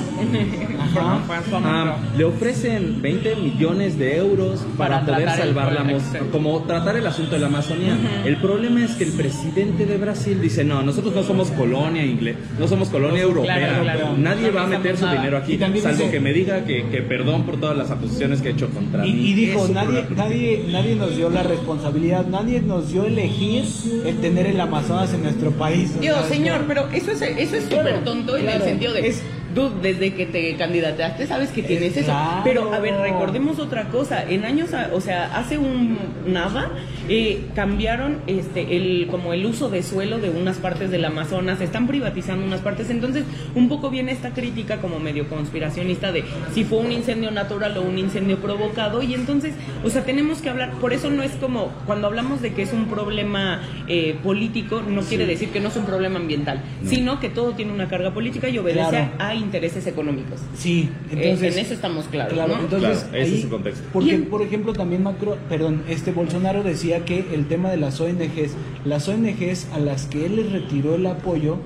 Ah, 1.66 1.98
le 2.18 2.24
ofrecen 2.24 3.02
20 3.02 3.36
millones 3.38 3.98
de 3.98 4.18
euros 4.18 4.66
para, 4.78 5.02
Para 5.02 5.14
poder 5.18 5.30
salvar 5.30 5.74
la 5.74 5.84
como 6.32 6.62
tratar 6.64 6.98
el 6.98 7.06
asunto 7.08 7.32
de 7.36 7.40
la 7.40 7.48
Amazonía. 7.48 7.98
El 8.26 8.38
problema 8.38 8.84
es 8.84 8.92
que 8.92 9.04
el 9.06 9.12
presidente 9.12 9.86
de 9.86 9.98
Brasil 9.98 10.40
dice, 10.42 10.64
no, 10.64 10.82
nosotros 10.84 11.14
no 11.16 11.24
somos 11.24 11.50
colonia 11.52 12.04
inglés, 12.06 12.36
no 12.60 12.68
somos 12.68 12.90
colonia 12.90 13.24
europea, 13.24 13.58
claro, 13.58 13.84
claro. 13.84 14.18
nadie 14.18 14.48
No 14.50 14.54
va 14.56 14.64
a 14.64 14.68
meter 14.68 14.98
su 14.98 15.06
nada. 15.06 15.18
dinero 15.18 15.38
aquí, 15.38 15.58
salvo 15.58 15.74
dice- 15.74 16.12
que 16.12 16.20
me 16.20 16.34
diga 16.34 16.64
que, 16.66 16.86
que 16.90 17.02
perdón 17.02 17.44
por 17.44 17.60
todas 17.60 17.78
las 17.78 17.92
acusaciones 17.92 18.42
que 18.42 18.50
he 18.50 18.52
hecho 18.52 18.70
contra 18.94 19.08
Y, 19.08 19.14
mí. 19.14 19.30
y 19.30 19.34
dijo, 19.34 19.68
nadie, 19.70 20.06
nadie, 20.16 20.66
nadie 20.72 20.96
nos 20.96 21.16
dio 21.16 21.30
la 21.30 21.44
responsabilidad, 21.44 22.26
nadie 22.28 22.62
nos 22.62 22.92
dio 22.92 23.06
elegir 23.06 23.64
el 24.06 24.18
tener 24.22 24.48
el 24.48 24.60
Amazonas 24.62 25.14
en 25.14 25.24
nuestro 25.24 25.52
país. 25.52 26.00
Dios, 26.00 26.26
señor, 26.28 26.66
pero 26.68 26.88
eso 26.94 27.12
es 27.12 27.22
eso 27.22 27.56
es 27.56 27.64
súper 27.64 27.82
Claro, 27.84 28.00
tonto 28.04 28.38
en 28.38 28.50
el 28.50 28.62
sentido 28.62 28.94
de 28.94 29.08
Es- 29.08 29.22
Dude, 29.54 29.82
desde 29.82 30.14
que 30.14 30.26
te 30.26 30.56
candidataste 30.56 31.28
sabes 31.28 31.50
que 31.52 31.64
tienes 31.64 31.96
eso. 31.98 32.06
claro. 32.08 32.42
Pero 32.44 32.74
a 32.74 32.80
ver, 32.80 32.96
recordemos 32.96 33.60
otra 33.60 33.86
cosa. 33.90 34.24
En 34.28 34.46
años, 34.46 34.70
o 34.94 35.02
sea, 35.02 35.38
hace 35.38 35.58
un 35.58 35.98
nada 36.28 36.72
eh, 37.10 37.46
cambiaron 37.56 38.22
este 38.28 38.78
el 38.78 39.08
como 39.08 39.34
el 39.34 39.46
uso 39.46 39.70
de 39.70 39.84
suelo 39.84 40.18
de 40.20 40.30
unas 40.30 40.58
partes 40.58 40.90
del 40.90 41.06
Amazonas, 41.06 41.62
están 41.62 41.88
privatizando 41.88 42.46
unas 42.46 42.62
partes. 42.62 42.90
Entonces, 42.90 43.26
un 43.56 43.70
poco 43.70 43.90
viene 43.90 44.12
esta 44.12 44.32
crítica 44.32 44.78
como 44.78 45.00
medio 45.00 45.28
conspiracionista 45.28 46.12
de 46.12 46.24
si 46.54 46.64
fue 46.64 46.80
un 46.80 46.92
incendio 46.92 47.32
natural 47.32 47.78
o 47.78 47.82
un 47.82 47.98
incendio 47.98 48.38
provocado. 48.40 49.02
Y 49.04 49.14
entonces, 49.14 49.54
o 49.84 49.90
sea, 49.90 50.04
tenemos 50.04 50.40
que 50.42 50.50
hablar. 50.50 50.72
Por 50.82 50.94
eso 50.94 51.10
no 51.10 51.24
es 51.24 51.32
como 51.34 51.72
cuando 51.86 52.08
hablamos 52.08 52.42
de 52.42 52.54
que 52.54 52.62
es 52.64 52.74
un 52.74 52.86
problema 52.86 53.62
eh, 53.88 54.16
político, 54.24 54.82
no 54.82 55.02
quiere 55.02 55.26
decir 55.26 55.50
que 55.50 55.60
no 55.60 55.70
es 55.70 55.76
un 55.76 55.86
problema 55.86 56.20
ambiental, 56.20 56.62
sino 56.86 57.20
que 57.20 57.30
todo 57.30 57.52
tiene 57.54 57.72
una 57.72 57.88
carga 57.88 58.14
política 58.14 58.50
y 58.50 58.58
obedece 58.58 58.90
Claro. 58.90 59.12
a 59.20 59.34
intereses 59.44 59.86
económicos. 59.88 60.40
Sí, 60.58 60.90
entonces. 61.12 61.54
en 61.56 61.66
eso 61.66 61.74
estamos 61.74 62.06
claros, 62.08 62.34
Claro, 62.34 62.56
¿no? 62.56 62.62
entonces. 62.64 63.00
Claro, 63.04 63.18
ese 63.18 63.32
ahí- 63.32 63.38
es 63.40 63.44
el 63.44 63.50
contexto. 63.50 63.84
Porque, 63.94 64.18
por 64.20 64.42
ejemplo, 64.42 64.74
también 64.74 65.04
Macron, 65.04 65.38
perdón, 65.50 65.84
este 65.88 66.12
Bolsonaro 66.12 66.64
decía 66.64 67.06
que 67.06 67.26
el 67.34 67.48
tema 67.48 67.70
de 67.70 67.78
las 67.78 68.00
ONGs, 68.02 68.54
las 68.86 69.08
ONGs 69.08 69.68
a 69.74 69.80
las 69.80 70.06
que 70.08 70.26
él 70.26 70.36
les 70.38 70.52
retiró 70.52 70.96
el 70.96 71.06
apoyo, 71.06 71.58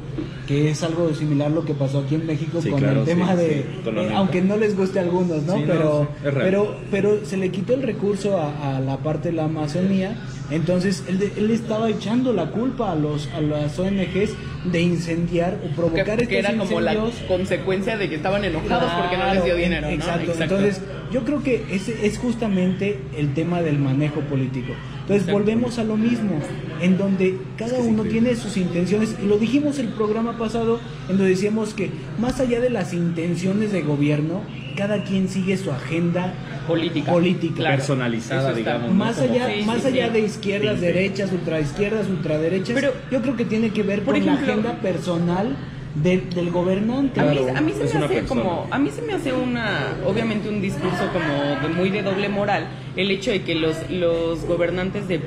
que 0.47 0.69
es 0.69 0.83
algo 0.83 1.13
similar 1.13 1.51
lo 1.51 1.65
que 1.65 1.73
pasó 1.73 1.99
aquí 1.99 2.15
en 2.15 2.25
México 2.25 2.61
Sí, 2.61 2.69
con 2.69 2.79
claro, 2.79 3.01
el 3.01 3.05
tema 3.05 3.31
sí, 3.33 3.37
de, 3.37 3.49
sí, 3.49 3.65
con 3.83 3.95
la 3.95 4.03
eh, 4.03 4.11
aunque 4.15 4.41
no 4.41 4.55
les 4.57 4.75
guste 4.77 4.99
a 4.99 5.01
algunos, 5.03 5.43
¿no? 5.43 5.55
Pero, 5.65 6.07
pero, 6.23 6.75
pero 6.89 7.25
se 7.25 7.37
le 7.37 7.49
quitó 7.51 7.73
el 7.73 7.83
recurso 7.83 8.37
a, 8.37 8.77
a 8.77 8.79
la 8.79 8.97
parte 8.97 9.29
de 9.29 9.35
la 9.35 9.43
Amazonía, 9.45 10.15
entonces 10.49 11.03
él, 11.07 11.31
él 11.35 11.51
estaba 11.51 11.89
echando 11.89 12.33
la 12.33 12.51
culpa 12.51 12.91
a 12.91 12.95
los 12.95 13.27
a 13.33 13.41
las 13.41 13.77
ONGs 13.77 14.33
de 14.71 14.81
incendiar 14.81 15.59
o 15.63 15.67
Que, 15.67 15.73
provocar 15.75 16.27
que 16.27 16.39
estos 16.39 16.51
era 16.51 16.57
como 16.57 16.81
la 16.81 16.95
consecuencia 17.27 17.97
de 17.97 18.09
que 18.09 18.15
estaban 18.15 18.43
enojados 18.43 18.91
porque 18.93 19.17
no 19.17 19.33
les 19.33 19.43
dio 19.43 19.55
dinero, 19.55 19.87
¿no? 19.87 19.93
Exacto. 19.93 20.33
Entonces, 20.39 20.81
yo 21.11 21.23
creo 21.23 21.41
que 21.43 21.65
ese 21.71 22.05
es 22.05 22.17
justamente 22.17 22.99
el 23.17 23.33
tema 23.33 23.61
del 23.61 23.79
manejo 23.79 24.21
político. 24.21 24.73
Entonces, 25.01 25.27
Exacto. 25.27 25.33
volvemos 25.33 25.79
a 25.79 25.83
lo 25.83 25.95
mismo, 25.95 26.39
en 26.81 26.97
donde 26.97 27.37
cada 27.57 27.79
uno 27.79 28.03
tiene 28.03 28.35
sus 28.35 28.57
intenciones, 28.57 29.15
y 29.21 29.25
lo 29.25 29.37
dijimos 29.37 29.79
el 29.79 29.87
programa 29.89 30.37
pasado, 30.37 30.79
en 31.07 31.17
donde 31.17 31.31
decíamos 31.31 31.73
que 31.73 31.89
más 32.19 32.39
allá 32.39 32.59
de 32.59 32.69
las 32.69 32.93
intenciones 32.93 33.71
de 33.71 33.81
gobierno, 33.83 34.41
cada 34.77 35.03
quien 35.03 35.27
sigue 35.27 35.57
su 35.57 35.71
agenda 35.71 36.33
política. 36.67 37.11
política. 37.11 37.55
Claro. 37.55 37.77
Personalizada, 37.77 38.53
digamos. 38.53 38.93
Más 38.93 39.19
allá, 39.19 39.47
Sí, 39.53 39.65
más 39.65 39.81
sí, 39.81 39.87
allá 39.87 40.07
sí. 40.07 40.13
de 40.13 40.19
izquierdas, 40.19 40.75
Sí, 40.75 40.79
sí. 40.79 40.85
derechas, 40.85 41.31
ultraizquierdas, 41.31 42.07
ultraderechas, 42.07 42.75
Pero- 42.75 42.93
yo 43.11 43.21
creo 43.21 43.35
que 43.35 43.45
tiene 43.45 43.71
que 43.71 43.83
ver 43.83 44.03
por 44.03 44.13
con 44.15 44.25
la 44.25 44.33
agenda 44.33 44.73
personal 44.79 45.55
del, 45.95 46.29
del 46.29 46.51
gobernante. 46.51 47.19
A 47.19 47.23
mí, 47.25 47.39
a 47.55 47.59
mí 47.61 47.71
se 47.73 47.79
me 47.97 48.05
hace 48.05 48.13
persona. 48.15 48.27
como, 48.27 48.67
a 48.69 48.77
mí 48.77 48.89
se 48.91 49.01
me 49.01 49.13
hace 49.13 49.33
una, 49.33 49.95
obviamente 50.05 50.47
un 50.47 50.61
discurso 50.61 51.09
como 51.11 51.67
de 51.67 51.73
muy 51.75 51.89
de 51.89 52.03
doble 52.03 52.29
moral, 52.29 52.67
el 52.95 53.09
hecho 53.09 53.31
de 53.31 53.41
que 53.41 53.55
los, 53.55 53.75
los 53.89 54.45
gobernantes 54.45 55.07
de, 55.07 55.19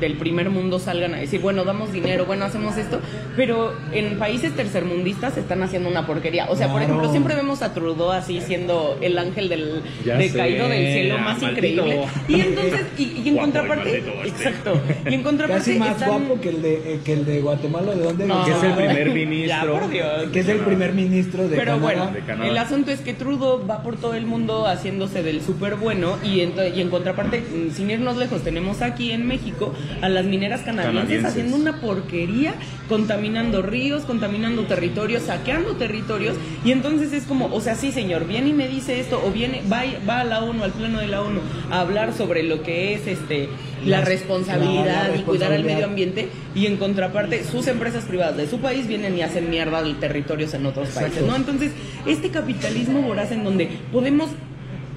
del 0.00 0.14
primer 0.16 0.50
mundo 0.50 0.78
salgan 0.78 1.14
a 1.14 1.18
decir, 1.18 1.40
bueno, 1.40 1.64
damos 1.64 1.92
dinero, 1.92 2.26
bueno, 2.26 2.44
hacemos 2.44 2.76
esto, 2.76 3.00
pero 3.36 3.74
en 3.92 4.18
países 4.18 4.54
tercermundistas 4.54 5.36
están 5.36 5.62
haciendo 5.62 5.88
una 5.88 6.06
porquería. 6.06 6.46
O 6.50 6.56
sea, 6.56 6.70
por 6.72 6.82
ejemplo, 6.82 7.10
siempre 7.10 7.34
vemos 7.34 7.62
a 7.62 7.72
Trudeau 7.74 8.10
así 8.10 8.40
siendo 8.40 8.98
el 9.00 9.18
ángel 9.18 9.48
del 9.48 9.82
Ya 10.04 10.16
de 10.16 10.30
caído 10.32 10.68
del 10.68 10.92
cielo 10.92 11.18
más 11.18 11.40
maldito. 11.40 11.50
increíble. 11.86 12.04
Y 12.28 12.40
entonces, 12.40 12.80
y, 12.98 13.02
y 13.02 13.28
en 13.28 13.34
Guapo 13.34 13.40
contraparte, 13.52 13.98
este. 13.98 14.28
exacto, 14.28 14.80
y 15.08 15.14
en 15.14 15.22
contraparte 15.22 15.64
Casi 15.64 15.78
más 15.78 15.90
están- 15.92 16.08
guapo 16.08 16.40
que 16.40 16.48
el 16.50 16.62
de, 16.62 16.74
eh, 16.94 17.00
que 17.04 17.12
el 17.12 17.24
de 17.24 17.40
Guatemala, 17.40 17.94
¿de 17.94 18.02
dónde? 18.04 18.26
No. 18.26 18.44
Que 18.44 18.50
es 18.52 18.62
el 18.62 18.72
primer 18.74 19.08
Ya, 19.08 19.14
ministro. 19.14 19.72
por 19.80 19.90
Dios. 19.90 20.30
que 20.32 20.40
es 20.40 20.48
el 20.48 20.58
primer 20.58 20.92
ministro 20.92 21.42
de 21.48 21.56
Pero 21.56 21.72
Canadá. 21.72 21.82
bueno, 21.82 22.06
De 22.12 22.20
Canadá. 22.20 22.48
el 22.50 22.58
asunto 22.58 22.90
es 22.90 23.00
que 23.00 23.14
Trudeau 23.14 23.66
va 23.66 23.82
por 23.82 23.96
todo 23.96 24.14
el 24.14 24.26
mundo 24.26 24.66
haciéndose 24.66 25.22
del 25.22 25.42
súper 25.42 25.76
bueno 25.76 26.18
y 26.22 26.40
en, 26.40 26.52
y 26.74 26.80
en 26.80 26.90
contraparte, 26.90 27.40
mm, 27.40 27.70
sin 27.72 27.90
irnos 27.90 28.16
lejos, 28.16 28.42
tenemos 28.42 28.82
aquí 28.82 29.12
en 29.12 29.26
México 29.26 29.72
a 30.02 30.08
las 30.08 30.24
mineras 30.24 30.60
canadienses, 30.62 30.94
Canadienses. 31.00 31.30
haciendo 31.30 31.56
una 31.56 31.80
porquería, 31.80 32.54
contaminando 32.88 33.62
ríos, 33.62 34.02
contaminando 34.04 34.62
territorios, 34.64 35.22
saqueando 35.24 35.72
territorios 35.76 36.36
y 36.64 36.72
entonces 36.72 37.12
es 37.12 37.24
como, 37.24 37.46
o 37.46 37.60
sea, 37.60 37.74
sí 37.74 37.92
señor, 37.92 38.26
viene 38.26 38.50
y 38.50 38.52
me 38.52 38.68
dice 38.68 39.00
esto 39.00 39.22
o 39.24 39.30
viene, 39.30 39.62
va, 39.72 39.84
y- 39.86 39.96
va 40.08 40.20
a 40.20 40.24
la 40.24 40.42
ONU, 40.42 40.62
al 40.62 40.72
pleno 40.72 41.00
de 41.00 41.08
la 41.08 41.22
ONU 41.22 41.40
a 41.70 41.80
hablar 41.80 42.12
sobre 42.14 42.42
lo 42.42 42.62
que 42.62 42.94
es 42.94 43.06
este 43.06 43.48
la 43.84 44.00
responsabilidad 44.00 45.08
la 45.10 45.16
y 45.16 45.22
cuidar 45.22 45.52
al 45.52 45.58
responsabilidad. 45.62 45.64
medio 45.74 45.86
ambiente 45.86 46.28
y 46.54 46.66
en 46.66 46.76
contraparte 46.76 47.44
sus 47.44 47.66
empresas 47.66 48.04
privadas 48.04 48.36
de 48.36 48.46
su 48.46 48.58
país 48.58 48.86
vienen 48.86 49.16
y 49.18 49.22
hacen 49.22 49.50
mierda 49.50 49.82
de 49.82 49.94
territorios 49.94 50.54
en 50.54 50.66
otros 50.66 50.88
países. 50.90 51.22
¿no? 51.22 51.36
Entonces, 51.36 51.72
este 52.06 52.30
capitalismo 52.30 53.02
voraz 53.02 53.30
en 53.32 53.44
donde 53.44 53.68
podemos 53.92 54.30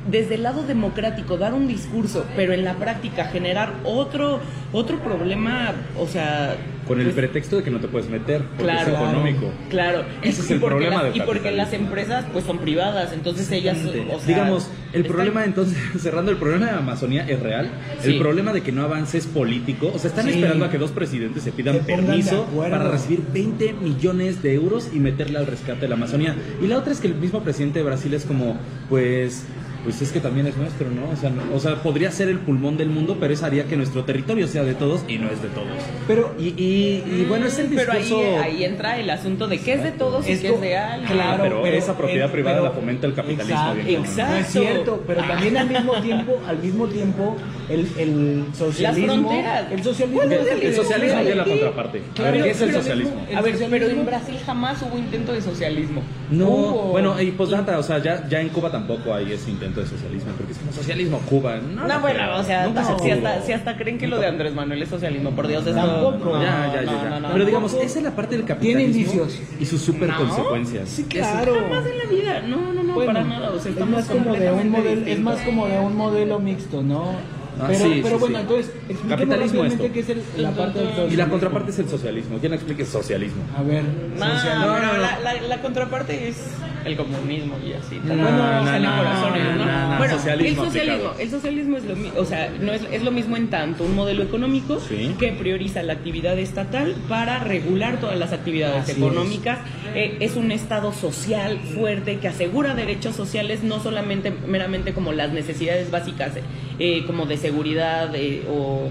desde 0.09 0.35
el 0.35 0.43
lado 0.43 0.63
democrático 0.63 1.37
dar 1.37 1.53
un 1.53 1.67
discurso, 1.67 2.25
pero 2.35 2.53
en 2.53 2.63
la 2.63 2.75
práctica 2.75 3.25
generar 3.25 3.73
otro 3.83 4.39
otro 4.73 4.99
problema, 4.99 5.71
o 5.97 6.07
sea, 6.07 6.57
Con 6.85 6.99
el 6.99 7.05
pues, 7.05 7.15
pretexto 7.15 7.55
de 7.57 7.63
que 7.63 7.71
no 7.71 7.79
te 7.79 7.87
puedes 7.87 8.09
meter, 8.09 8.41
porque 8.41 8.63
Claro. 8.63 8.91
es 8.91 8.95
económico. 8.99 9.49
Claro, 9.69 10.03
Ese 10.21 10.41
es 10.41 10.49
Y 10.49 10.53
el 10.53 10.59
porque 10.59 10.75
problema 10.75 11.03
del 11.05 11.15
Y 11.15 11.21
porque 11.21 11.51
las 11.51 11.71
empresas 11.71 12.25
pues 12.33 12.43
son 12.43 12.59
privadas, 12.59 13.13
entonces 13.13 13.49
ellas, 13.51 13.77
o 13.85 14.19
sea, 14.19 14.27
Digamos, 14.27 14.69
el 14.91 15.01
están- 15.01 15.15
problema 15.15 15.45
entonces, 15.45 15.77
cerrando 16.01 16.31
el 16.31 16.37
problema 16.37 16.65
de 16.65 16.71
Amazonía 16.73 17.25
es 17.29 17.39
real. 17.39 17.69
Sí. 18.01 18.11
El 18.11 18.19
problema 18.19 18.51
de 18.51 18.61
que 18.61 18.73
no 18.73 18.83
avance 18.83 19.17
es 19.17 19.25
político. 19.25 19.89
O 19.95 19.99
sea, 19.99 20.09
están 20.09 20.25
Sí. 20.25 20.31
esperando 20.33 20.65
a 20.65 20.69
que 20.69 20.77
dos 20.77 20.91
presidentes 20.91 21.43
se 21.43 21.51
pidan 21.53 21.75
Se 21.77 21.83
permiso 21.83 22.45
para 22.57 22.89
recibir 22.89 23.21
20 23.33 23.71
millones 23.73 24.43
de 24.43 24.53
euros 24.53 24.89
y 24.93 24.99
meterle 24.99 25.37
al 25.39 25.47
rescate 25.47 25.79
de 25.81 25.87
la 25.87 25.95
Amazonía. 25.95 26.35
Y 26.61 26.67
la 26.67 26.77
otra 26.77 26.91
es 26.91 26.99
que 26.99 27.07
el 27.07 27.15
mismo 27.15 27.41
presidente 27.41 27.79
de 27.79 27.85
Brasil 27.85 28.13
es 28.13 28.25
como, 28.25 28.57
pues, 28.89 29.45
pues 29.87 30.01
es 30.01 30.11
que 30.11 30.19
también 30.19 30.47
es 30.47 30.57
nuestro, 30.57 30.89
¿no? 30.91 31.09
O 31.09 31.15
sea, 31.15 31.29
no- 31.29 31.43
o 31.55 31.59
sea, 31.61 31.75
podría 31.81 32.11
ser 32.11 32.27
el 32.27 32.39
pulmón 32.39 32.75
del 32.75 32.89
mundo, 32.89 33.15
pero 33.21 33.33
eso 33.33 33.45
haría 33.45 33.63
que 33.67 33.77
nuestro 33.77 34.03
territorio 34.03 34.45
sea 34.47 34.63
de 34.65 34.73
todos 34.73 35.05
y 35.07 35.17
no 35.17 35.29
es 35.31 35.41
de 35.41 35.47
todos. 35.47 35.67
Pero 36.07 36.35
Y, 36.37 36.47
y, 36.61 37.03
y 37.21 37.25
bueno, 37.29 37.45
es 37.47 37.57
el 37.57 37.67
Pero 37.67 37.93
ahí, 37.93 37.99
discurso... 37.99 38.39
ahí 38.43 38.63
entra 38.65 38.99
el 38.99 39.09
asunto 39.09 39.47
de 39.47 39.59
qué 39.59 39.73
es 39.75 39.83
de 39.83 39.91
todos 39.91 40.27
y 40.27 40.37
qué 40.37 40.49
es 40.53 40.59
de 40.61 40.75
alguien. 40.77 41.11
claro, 41.13 41.43
pero, 41.43 41.61
pero- 41.63 41.77
esa 41.77 41.97
propiedad 41.97 42.29
privada 42.29 42.57
pero- 42.57 42.67
la 42.69 42.71
fomenta 42.75 43.07
el 43.07 43.13
capitalismo. 43.13 43.55
Exacto, 43.55 43.75
bien 43.75 43.85
cabrón. 44.03 44.05
exacto. 44.11 44.33
No 44.33 44.37
es 44.39 44.47
cierto, 44.47 45.03
pero 45.07 45.21
también 45.23 45.57
al 45.57 45.69
mismo 45.69 45.93
tiempo, 46.01 46.41
al 46.45 46.57
mismo 46.59 46.87
tiempo, 46.87 47.35
el, 47.69 47.87
el 47.97 48.43
socialismo, 48.53 49.13
fronteras. 49.29 49.71
el 49.71 49.83
socialismo, 49.83 50.19
¿Cuál 50.21 50.33
es 50.33 50.41
es 50.41 50.51
el- 50.51 50.63
El 50.63 50.75
socialismo 50.75 51.17
Pero- 51.19 51.29
es 51.29 51.37
la 51.37 51.43
contraparte. 51.45 51.97
A 51.97 52.21
ver, 52.23 52.31
Pero- 52.33 52.43
¿qué 52.43 52.51
es 52.51 52.61
el 52.61 52.73
socialismo? 52.73 53.25
A 53.35 53.41
ver, 53.41 53.55
pero 53.69 53.87
en 53.87 54.05
Brasil 54.05 54.37
jamás 54.45 54.81
hubo 54.81 54.97
intento 54.97 55.31
de 55.31 55.41
socialismo. 55.41 56.01
No, 56.29 56.47
Hubo. 56.49 56.87
bueno, 56.91 57.21
y 57.21 57.31
pues 57.31 57.49
nada, 57.51 57.79
o 57.79 57.83
sea, 57.83 57.99
ya, 57.99 58.27
ya 58.27 58.41
en 58.41 58.49
Cuba 58.49 58.69
tampoco 58.69 59.13
hay 59.13 59.31
ese 59.31 59.49
intento 59.49 59.76
de 59.81 59.87
socialismo, 59.87 60.31
porque 60.37 60.51
es 60.53 60.57
como 60.57 60.71
socialismo 60.71 61.19
Cuba. 61.19 61.57
No, 61.57 61.87
No, 61.87 61.99
bueno, 61.99 62.35
o 62.35 62.43
sea, 62.43 62.71
si, 63.01 63.11
hasta, 63.11 63.41
si 63.41 63.51
hasta 63.53 63.77
creen 63.77 63.97
que 63.97 64.07
lo 64.07 64.19
de 64.19 64.27
Andrés 64.27 64.53
Manuel 64.53 64.81
es 64.81 64.89
socialismo, 64.89 65.31
por 65.31 65.47
Dios, 65.47 65.65
esto... 65.65 65.79
Tampoco. 65.79 66.37
no, 66.37 66.41
ya, 66.41 66.73
ya, 66.73 66.83
ya, 66.83 66.91
no, 66.91 67.03
ya. 67.03 67.09
no, 67.09 67.19
no, 67.19 67.33
Pero 67.33 67.45
digamos, 67.45 67.73
esa 67.73 67.99
es 67.99 68.03
la 68.03 68.15
parte 68.15 68.35
del 68.37 68.45
capitalismo. 68.45 68.93
Tiene 68.93 68.99
indicios. 68.99 69.39
Y 69.59 69.65
sus 69.65 69.81
super 69.81 70.13
consecuencias. 70.13 70.89
Sí, 70.89 71.03
claro. 71.03 71.55
Jamás 71.55 71.85
en 71.85 71.97
la 71.97 72.05
vida, 72.05 72.41
no, 72.41 72.73
no, 72.73 72.83
no, 72.83 72.93
Bueno, 72.93 73.13
para 73.13 73.25
nada, 73.25 73.51
o 73.51 73.59
sea, 73.59 73.71
es 73.71 73.77
estamos 73.77 73.95
más 73.95 74.05
como 74.05 74.33
de 74.33 74.51
un 74.51 74.69
modelo, 74.69 75.05
es 75.05 75.19
más 75.19 75.41
como 75.41 75.67
de 75.67 75.79
un 75.79 75.95
modelo 75.95 76.39
mixto, 76.39 76.81
¿no? 76.83 77.36
Ah, 77.59 77.65
pero 77.67 77.79
sí, 77.79 77.99
pero 78.03 78.15
sí, 78.15 78.19
bueno, 78.21 78.37
sí. 78.37 78.41
entonces 78.43 78.71
Capitalismo 79.09 79.63
esto. 79.65 79.91
qué 79.93 79.99
es 79.99 80.09
el- 80.09 80.23
la 80.37 80.51
parte 80.51 80.79
del 80.79 80.87
Y 80.87 80.91
socialismo. 80.91 81.17
la 81.23 81.29
contraparte 81.29 81.71
es 81.71 81.79
el 81.79 81.89
socialismo. 81.89 82.37
¿Quién 82.39 82.53
explique 82.53 82.85
socialismo? 82.85 83.43
A 83.57 83.63
ver, 83.63 83.83
No, 83.83 84.25
socialismo. 84.35 84.75
pero 84.79 84.97
la, 85.01 85.19
la, 85.19 85.41
la 85.41 85.61
contraparte 85.61 86.27
es 86.29 86.37
el 86.85 86.95
comunismo 86.95 87.55
y 87.65 87.73
así. 87.73 87.95
No, 88.03 88.13
Bueno, 88.15 88.31
no, 88.31 88.79
no, 88.79 88.97
corazones, 88.97 89.43
no, 89.43 89.55
¿no? 89.55 89.65
no, 89.65 89.89
no, 89.91 89.97
bueno, 89.97 90.13
socialismo 90.13 90.61
el 90.63 90.67
socialismo, 90.69 90.95
aplicado. 91.09 91.19
el 91.19 91.29
socialismo 91.31 91.77
es 91.77 91.85
lo 91.85 91.95
mismo, 91.95 92.19
o 92.19 92.25
sea, 92.25 92.49
no 92.61 92.71
es, 92.71 92.81
es 92.91 93.03
lo 93.03 93.11
mismo 93.11 93.35
en 93.37 93.49
tanto 93.49 93.83
un 93.83 93.95
modelo 93.95 94.23
económico 94.23 94.79
Sí. 94.79 95.15
que 95.19 95.31
prioriza 95.33 95.83
la 95.83 95.93
actividad 95.93 96.37
estatal 96.39 96.95
para 97.09 97.39
regular 97.39 97.99
todas 97.99 98.17
las 98.17 98.31
actividades 98.33 98.83
Así 98.83 98.91
económicas. 98.93 99.59
Eh, 99.95 100.17
es 100.19 100.35
un 100.35 100.51
estado 100.51 100.91
social 100.93 101.59
fuerte 101.59 102.17
que 102.17 102.27
asegura 102.27 102.73
derechos 102.75 103.15
sociales 103.15 103.63
no 103.63 103.79
solamente 103.79 104.31
meramente 104.47 104.93
como 104.93 105.11
las 105.13 105.31
necesidades 105.33 105.89
básicas, 105.91 106.33
eh, 106.79 107.03
como 107.07 107.25
de 107.25 107.37
seguridad 107.37 108.13
eh, 108.15 108.43
o 108.49 108.89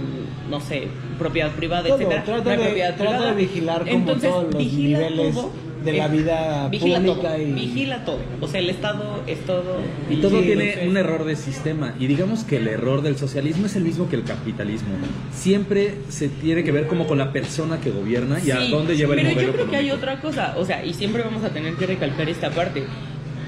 no 0.50 0.60
sé, 0.60 0.88
propiedad 1.18 1.50
privada, 1.52 1.84
Todo, 1.88 1.96
etcétera. 1.98 2.24
trata 2.24 2.50
de- 2.50 2.56
propiedad 2.64 2.96
trata 2.96 3.10
privada. 3.10 3.30
de 3.34 3.36
vigilar 3.36 3.78
como 3.84 3.90
Entonces, 3.90 4.30
todos 4.30 4.44
los 4.44 4.56
vigila 4.56 4.98
niveles 5.10 5.34
todo, 5.34 5.50
de 5.86 5.92
la 5.94 6.08
vida 6.08 6.68
vigila 6.68 6.96
pública 6.98 7.28
todo, 7.28 7.38
y- 7.42 7.52
vigila 7.52 8.04
todo. 8.04 8.18
O 8.40 8.48
sea, 8.48 8.60
el 8.60 8.68
Estado 8.70 9.22
es 9.26 9.40
todo. 9.46 9.78
Y 10.10 10.16
todo 10.16 10.40
Sí, 10.40 10.46
tiene 10.46 10.86
un 10.86 10.96
error 10.96 11.24
de 11.24 11.36
sistema. 11.36 11.94
Y 11.98 12.06
digamos 12.06 12.44
que 12.44 12.58
el 12.58 12.68
error 12.68 13.00
del 13.02 13.16
socialismo 13.16 13.66
es 13.66 13.76
el 13.76 13.84
mismo 13.84 14.08
que 14.08 14.16
el 14.16 14.24
capitalismo. 14.24 14.88
Siempre 15.32 15.94
se 16.08 16.28
tiene 16.28 16.64
que 16.64 16.72
ver 16.72 16.86
como 16.86 17.06
con 17.06 17.18
la 17.18 17.32
persona 17.32 17.80
que 17.80 17.90
gobierna 17.90 18.38
y 18.44 18.50
a 18.50 18.60
dónde 18.68 18.96
lleva 18.96 19.14
el 19.14 19.26
pero 19.34 19.40
yo 19.40 19.52
creo 19.52 19.70
que 19.70 19.76
hay 19.76 19.90
otra 19.90 20.20
cosa, 20.20 20.54
o 20.58 20.64
sea, 20.64 20.84
y 20.84 20.92
siempre 20.94 21.22
vamos 21.22 21.44
a 21.44 21.50
tener 21.50 21.74
que 21.74 21.86
recalcar 21.86 22.28
esta 22.28 22.50
parte. 22.50 22.84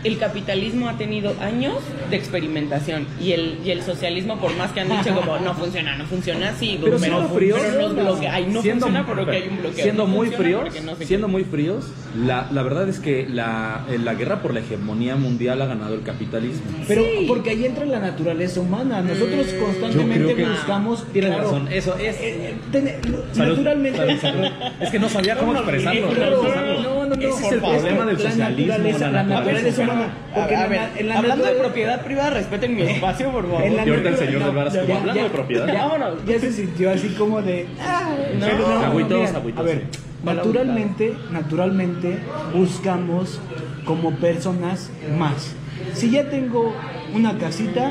El 0.05 0.19
capitalismo 0.19 0.89
ha 0.89 0.97
tenido 0.97 1.35
años 1.41 1.75
de 2.11 2.17
experimentación 2.17 3.07
y 3.21 3.33
el, 3.33 3.59
y 3.65 3.71
el 3.71 3.83
socialismo, 3.83 4.39
por 4.41 4.55
más 4.57 4.73
que 4.73 4.81
han 4.81 4.89
dicho 4.89 5.15
como 5.15 5.39
no 5.39 5.55
funciona, 5.55 5.97
no 5.97 6.05
funciona, 6.07 6.55
sí, 6.59 6.79
Pero 6.83 6.99
siendo 6.99 7.29
fríos, 7.31 7.61
pero 7.61 7.83
nos 7.89 7.95
bloquea. 7.95 8.35
Ay, 8.35 8.47
no 8.51 8.63
siendo, 8.63 8.87
funciona 8.87 9.07
porque 9.07 9.37
hay 9.37 9.49
un 9.49 9.59
bloqueo. 9.59 9.83
siendo 9.85 10.07
no 10.07 10.09
muy 10.13 10.29
fríos, 10.31 10.65
no 10.85 10.93
sé 10.93 10.99
qué. 10.99 11.07
siendo 11.07 11.29
muy 11.29 11.45
fríos, 11.45 11.87
la, 12.17 12.49
la 12.53 12.63
verdad 12.63 12.89
es 12.89 13.01
que 13.01 13.27
la, 13.29 13.85
eh, 13.91 13.99
la 13.99 14.15
guerra 14.15 14.41
por 14.43 14.55
la 14.55 14.61
hegemonía 14.61 15.17
mundial 15.17 15.61
ha 15.63 15.67
ganado 15.67 15.95
el 15.95 16.03
capitalismo. 16.03 16.63
Pero 16.87 17.03
Sí. 17.03 17.25
porque 17.27 17.51
ahí 17.51 17.65
entra 17.67 17.85
la 17.85 17.99
naturaleza 18.01 18.61
humana. 18.61 19.03
Nosotros 19.03 19.47
Mm, 19.55 19.59
constantemente 19.65 20.25
creo 20.35 20.37
que 20.37 20.45
buscamos. 20.47 21.05
Tienes 21.13 21.31
claro, 21.31 21.45
razón, 21.45 21.69
eso 21.73 21.97
es. 21.97 22.17
eh, 22.17 22.21
eh, 22.23 22.55
ten- 22.73 22.95
Salud, 23.33 23.57
naturalmente. 23.57 23.99
salud, 23.99 24.21
salud. 24.21 24.47
Es 24.81 24.91
que 24.91 24.99
no 24.99 25.09
sabía 25.09 25.37
cómo 25.37 25.53
expresarlo. 25.55 26.09
Claro, 26.11 26.37
cómo 26.39 26.49
expresarlo. 26.49 26.98
No, 27.09 27.17
no, 27.17 27.29
Ese 27.29 27.29
es 27.29 27.41
por 27.43 27.55
el 27.55 27.61
favor. 27.61 27.77
problema 27.79 28.05
del 28.07 28.15
La 28.23 28.31
socialismo. 28.31 28.67
naturaleza, 28.73 29.11
la 29.11 29.23
naturaleza 29.23 29.83
humana. 29.83 30.09
Porque 30.35 30.57
a 30.57 30.65
en 30.65 30.71
ver, 30.71 30.81
la- 30.81 31.01
en 31.01 31.09
la 31.09 31.19
hablando 31.19 31.45
de 31.45 31.53
propiedad 31.53 32.05
privada, 32.05 32.31
respeten 32.31 32.75
mi 32.77 32.83
espacio, 32.83 33.31
por 33.33 33.45
favor. 33.47 33.63
En 33.63 33.77
la 33.77 33.87
Y 33.87 33.89
ahorita 33.91 34.09
el 34.11 34.17
señor 34.17 34.33
del 34.33 34.41
ya- 34.73 34.81
hablando 34.81 35.15
ya- 35.15 35.23
de 35.25 35.31
propiedad. 35.31 35.67
Ya, 35.67 35.87
Vámonos. 35.87 36.25
ya 36.27 36.39
se 36.41 36.53
sintió 36.53 36.91
así 36.91 37.09
como 37.19 37.43
de. 37.43 37.67
ah, 37.81 38.11
No. 38.39 38.47
pero 38.47 38.67
Agüitos, 38.69 39.19
mira, 39.21 39.31
agüitos, 39.39 39.61
A 39.61 39.63
ver, 39.65 39.85
sí. 39.91 39.99
naturalmente, 40.25 41.15
naturalmente 41.33 42.19
buscamos 42.55 43.41
como 43.85 44.13
personas 44.17 44.91
más. 45.19 45.55
Si 45.95 46.11
ya 46.11 46.29
tengo 46.29 46.75
una 47.15 47.39
casita, 47.39 47.91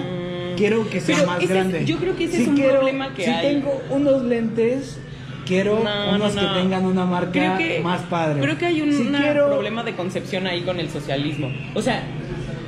quiero 0.56 0.90
que 0.90 1.00
sea 1.02 1.16
Pero 1.18 1.28
más 1.28 1.38
ese 1.38 1.46
es- 1.46 1.50
grande. 1.52 1.86
yo 1.86 1.98
creo 1.98 2.16
que 2.16 2.26
ese 2.26 2.38
Si 2.38 2.42
es 2.44 2.48
un 2.50 2.56
quiero- 2.56 2.74
problema 2.80 3.14
que 3.14 3.24
si 3.26 3.30
hay. 3.30 3.56
tengo 3.56 3.82
unos 3.90 4.22
lentes, 4.24 5.00
quiero 5.48 5.82
No, 5.84 6.16
unos 6.16 6.36
no, 6.36 6.42
que 6.42 6.48
no. 6.48 6.54
tengan 6.56 6.86
una 6.86 7.06
marca 7.06 7.58
que- 7.58 7.80
más 7.84 8.02
padre. 8.02 8.42
Creo 8.42 8.58
que 8.58 8.66
hay 8.66 8.82
un 8.82 8.92
Si 8.92 9.02
una 9.08 9.22
quiero- 9.22 9.48
problema 9.48 9.84
de 9.84 9.96
concepción 9.96 10.48
ahí 10.48 10.62
con 10.62 10.80
el 10.80 10.90
socialismo. 10.90 11.52
O 11.74 11.82
sea, 11.82 12.04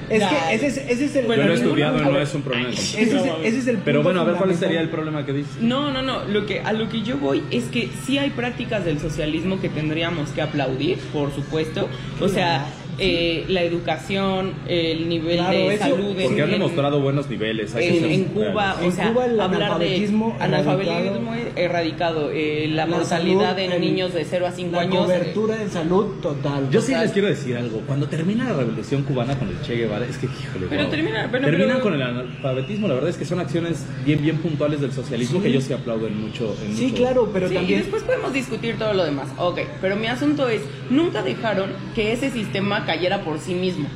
Es 0.10 0.24
que 0.24 0.56
ese 0.56 0.66
es, 0.68 0.78
ese 0.78 1.06
es 1.06 1.16
el. 1.18 1.28
Yo 1.28 1.28
lo 1.28 1.34
he 1.34 1.38
Pero 1.38 1.54
estudiado 1.54 2.00
no 2.00 2.18
es 2.20 2.34
un 2.34 2.42
problema. 2.42 2.70
Ese 2.70 3.02
es, 3.04 3.14
ese 3.44 3.58
es 3.60 3.68
el 3.68 3.78
Pero 3.78 4.02
bueno, 4.02 4.22
a 4.22 4.24
ver 4.24 4.36
cuál 4.38 4.56
sería 4.56 4.82
el 4.82 4.90
problema 4.90 5.24
que 5.24 5.34
dices. 5.34 5.62
No, 5.62 5.92
no, 5.92 6.02
no. 6.02 6.24
Lo 6.26 6.48
que, 6.48 6.62
a 6.62 6.74
lo 6.74 6.90
que 6.90 7.04
yo 7.04 7.18
voy 7.20 7.44
es 7.52 7.66
que 7.66 7.90
sí 8.08 8.18
hay 8.18 8.32
prácticas 8.32 8.84
del 8.86 9.00
socialismo 9.00 9.62
que 9.62 9.70
tendríamos 9.70 10.30
que 10.32 10.42
aplaudir, 10.42 10.98
por 11.14 11.32
supuesto. 11.36 11.88
O 12.20 12.28
sea, 12.28 12.66
eh, 13.00 13.46
la 13.48 13.62
educación, 13.64 14.54
el 14.68 15.08
nivel 15.10 15.38
Claro, 15.38 15.52
de 15.58 15.74
eso- 15.76 15.84
salud. 15.84 16.18
en- 16.20 16.26
Porque 16.28 16.42
han 16.42 16.48
en- 16.50 16.60
demostrado 16.60 17.02
buenos 17.02 17.30
niveles. 17.30 17.74
hay 17.76 17.88
que 17.90 17.96
en, 17.98 18.04
ser 18.04 18.12
en 18.12 18.24
Cuba, 18.26 18.76
En 18.82 18.88
o 18.88 18.92
sea, 18.92 19.10
Cuba 19.12 19.26
el 19.26 19.40
hablar 19.40 19.62
analfabetismo 19.64 20.36
de 20.38 20.44
analfabetismo 20.44 21.36
erradicado, 21.56 22.32
eh, 22.34 22.68
la, 22.70 22.86
La 22.86 22.96
mortalidad 22.98 23.56
salud, 23.58 23.74
en 23.74 23.82
niños 23.82 24.14
de 24.14 24.26
0 24.26 24.48
a 24.48 24.52
5 24.52 24.76
La 24.76 24.82
años. 24.82 24.96
eh, 25.10 25.14
cobertura 25.20 25.56
de 25.58 25.70
salud 25.70 26.20
total. 26.22 26.70
Yo 26.72 26.82
sí 26.82 26.94
les 26.96 27.12
quiero 27.12 27.28
decir 27.28 27.58
algo. 27.58 27.82
Cuando 27.88 28.08
termina 28.08 28.46
la 28.46 28.54
revolución 28.54 29.04
cubana 29.04 29.38
con 29.38 29.48
el 29.50 29.62
Che 29.62 29.76
Guevara, 29.76 30.06
es 30.06 30.18
que, 30.18 30.26
híjole, 30.28 30.68
Pero 30.70 30.88
termina- 30.88 31.28
bueno, 31.28 31.46
terminan 31.48 31.70
pero- 31.78 31.82
con 31.84 31.94
el 31.94 32.02
analfabetismo. 32.02 32.88
La 32.88 32.94
verdad 32.96 33.10
es 33.10 33.18
que 33.18 33.26
son 33.26 33.40
acciones 33.40 33.86
bien, 34.06 34.22
bien 34.22 34.38
puntuales 34.38 34.82
del 34.82 34.92
socialismo 34.92 35.40
Sí. 35.40 35.44
que 35.48 35.52
yo 35.54 35.62
sí 35.62 35.74
aplaudo 35.74 36.08
en 36.08 36.20
mucho. 36.22 36.56
en 36.66 36.76
Sí, 36.76 36.84
mucho- 36.86 36.96
claro, 36.96 37.30
pero 37.34 37.48
sí, 37.48 37.54
y 37.54 37.58
también. 37.58 37.80
después 37.82 38.04
podemos 38.04 38.34
discutir 38.34 38.78
todo 38.78 38.94
lo 38.94 39.04
demás. 39.04 39.28
Ok, 39.38 39.60
pero 39.82 39.96
mi 39.96 40.08
asunto 40.08 40.48
es, 40.50 40.62
nunca 40.90 41.22
dejaron 41.22 41.72
que 41.96 42.12
ese 42.14 42.30
sistema 42.32 42.86
cayera 42.94 43.22
por 43.24 43.40
sí 43.40 43.54
mismo. 43.54 43.88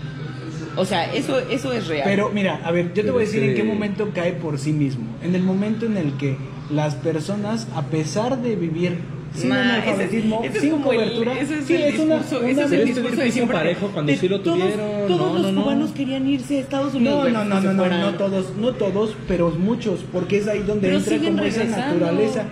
O 0.75 0.85
sea, 0.85 1.11
eso, 1.13 1.39
eso 1.39 1.71
es 1.73 1.87
real. 1.87 2.03
Pero 2.05 2.29
mira, 2.33 2.61
a 2.63 2.71
ver, 2.71 2.87
yo 2.89 2.93
te 2.93 3.01
Pero 3.01 3.13
voy 3.13 3.23
a 3.23 3.25
decir 3.25 3.43
es 3.43 3.49
en 3.49 3.55
qué 3.55 3.63
momento 3.63 4.09
cae 4.13 4.33
por 4.33 4.57
sí 4.59 4.71
mismo. 4.73 5.05
En 5.23 5.33
el 5.35 5.43
momento 5.43 5.85
en 5.85 5.97
el 5.97 6.13
que 6.17 6.35
las 6.71 6.95
personas, 6.95 7.67
a 7.75 7.83
pesar 7.83 8.41
de 8.41 8.55
vivir 8.55 8.97
sin 9.35 9.49
Nah, 9.49 9.61
analfabetismo, 9.61 10.39
ese- 10.43 10.47
ese 10.49 10.57
es 10.57 10.63
sin 10.63 10.73
el- 10.75 10.81
cobertura, 10.81 11.33
ese 11.39 11.57
es 11.59 11.65
sí, 11.65 11.73
el 11.75 11.81
es 11.83 11.99
una, 11.99 12.15
discurso- 12.17 12.39
una- 12.39 12.49
ese 12.49 12.63
es 12.65 12.71
el 12.71 12.85
discurso 12.85 13.15
de 13.21 13.31
siempre. 13.31 13.57
parejo 13.57 13.87
cuando 13.93 14.11
de 14.11 14.17
sí 14.17 14.27
lo 14.27 14.41
todos- 14.41 14.59
tuvieron, 14.59 15.07
Todos 15.07 15.19
no, 15.19 15.33
los 15.33 15.41
no, 15.41 15.51
no. 15.51 15.61
cubanos 15.63 15.91
querían 15.91 16.27
irse 16.27 16.57
a 16.57 16.61
Estados 16.61 16.93
Unidos. 16.93 17.31
No, 17.31 17.43
no, 17.43 17.45
no, 17.45 17.61
no, 17.73 17.73
no, 17.89 17.97
no 18.11 18.13
todos, 18.13 18.55
no 18.57 18.73
todos, 18.73 19.15
pero 19.27 19.49
muchos, 19.51 20.01
porque 20.11 20.37
es 20.37 20.47
ahí 20.47 20.59
donde 20.59 20.87
Pero 20.87 20.97
entra 20.99 21.17
como 21.17 21.43
esa 21.43 21.59
regresando. 21.61 21.77
naturaleza. 21.95 22.43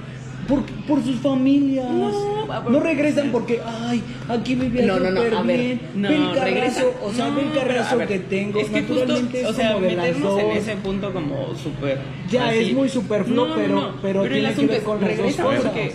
Por, 0.47 0.63
por 0.87 1.03
sus 1.03 1.17
familias. 1.17 1.85
No, 1.89 2.40
No 2.59 2.79
regresan 2.79 3.29
porque, 3.31 3.61
ay, 3.65 4.01
aquí 4.29 4.55
vivía 4.55 4.85
No, 4.85 4.99
no, 4.99 5.11
no, 5.11 5.21
a 5.39 5.41
ver, 5.43 5.57
bien. 5.59 5.81
no, 5.95 6.09
ve 6.09 6.15
el 6.15 6.31
carrazo, 6.35 6.93
o 7.03 7.11
sea, 7.13 7.27
No, 7.27 7.35
ve 7.35 7.41
el 7.43 7.51
carrazo 7.51 7.97
ver, 7.97 8.07
que 8.07 8.19
tengo. 8.19 8.59
Es 8.59 8.69
que 8.69 8.81
Naturalmente 8.81 9.37
justo, 9.43 9.49
o 9.49 9.53
sea, 9.53 9.73
como 9.73 9.87
meternos 9.87 10.39
en 10.39 10.51
ese 10.51 10.75
punto 10.77 11.13
como 11.13 11.55
súper... 11.55 11.99
Ya, 12.29 12.47
así. 12.47 12.59
es 12.59 12.73
muy 12.73 12.87
superfluo, 12.89 13.55
pero- 13.55 13.93
pero 14.01 14.23
el 14.23 14.31
tiene 14.31 14.47
que 14.47 14.53
asunto 14.53 14.71
ver 14.73 14.83
con 14.83 15.01
regresan 15.01 15.45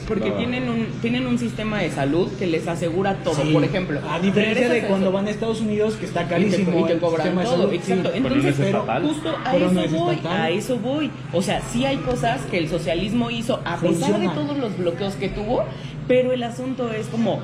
porque, 0.06 0.30
tienen, 0.32 0.68
un, 0.68 0.86
tienen 1.00 1.26
un 1.26 1.38
sistema 1.38 1.78
de 1.80 1.90
salud 1.90 2.28
que 2.38 2.46
les 2.46 2.66
asegura 2.68 3.14
todo, 3.24 3.34
Sí. 3.36 3.52
por 3.52 3.64
ejemplo. 3.64 4.00
A 4.10 4.18
diferencia 4.18 4.68
de 4.68 4.82
cuando 4.82 5.10
van 5.12 5.26
a 5.26 5.30
Estados 5.30 5.60
Unidos, 5.60 5.94
que 5.94 6.04
está 6.06 6.22
y 6.22 6.24
te, 6.24 6.30
carísimo. 6.30 6.80
y 6.80 6.84
te 6.92 6.98
cobran 6.98 7.34
todo, 7.34 7.46
salud, 7.46 7.72
exacto. 7.72 8.10
sí. 8.12 8.16
Entonces, 8.18 8.54
pero 8.58 8.84
justo 9.02 9.34
a 9.44 9.56
eso 9.56 9.80
es 9.80 9.92
voy, 9.92 10.18
a 10.28 10.50
eso 10.50 10.76
voy. 10.78 11.10
O 11.32 11.40
sea, 11.42 11.60
sí 11.72 11.84
hay 11.86 11.96
cosas 11.98 12.42
que 12.50 12.58
el 12.58 12.68
socialismo 12.68 13.30
hizo 13.30 13.60
a 13.64 13.76
pesar 13.78 14.20
de 14.20 14.28
todos 14.28 14.56
los 14.58 14.76
bloqueos 14.76 15.14
que 15.14 15.28
tuvo, 15.30 15.64
pero 16.06 16.32
el 16.32 16.42
asunto 16.42 16.90
es 16.92 17.06
como 17.06 17.42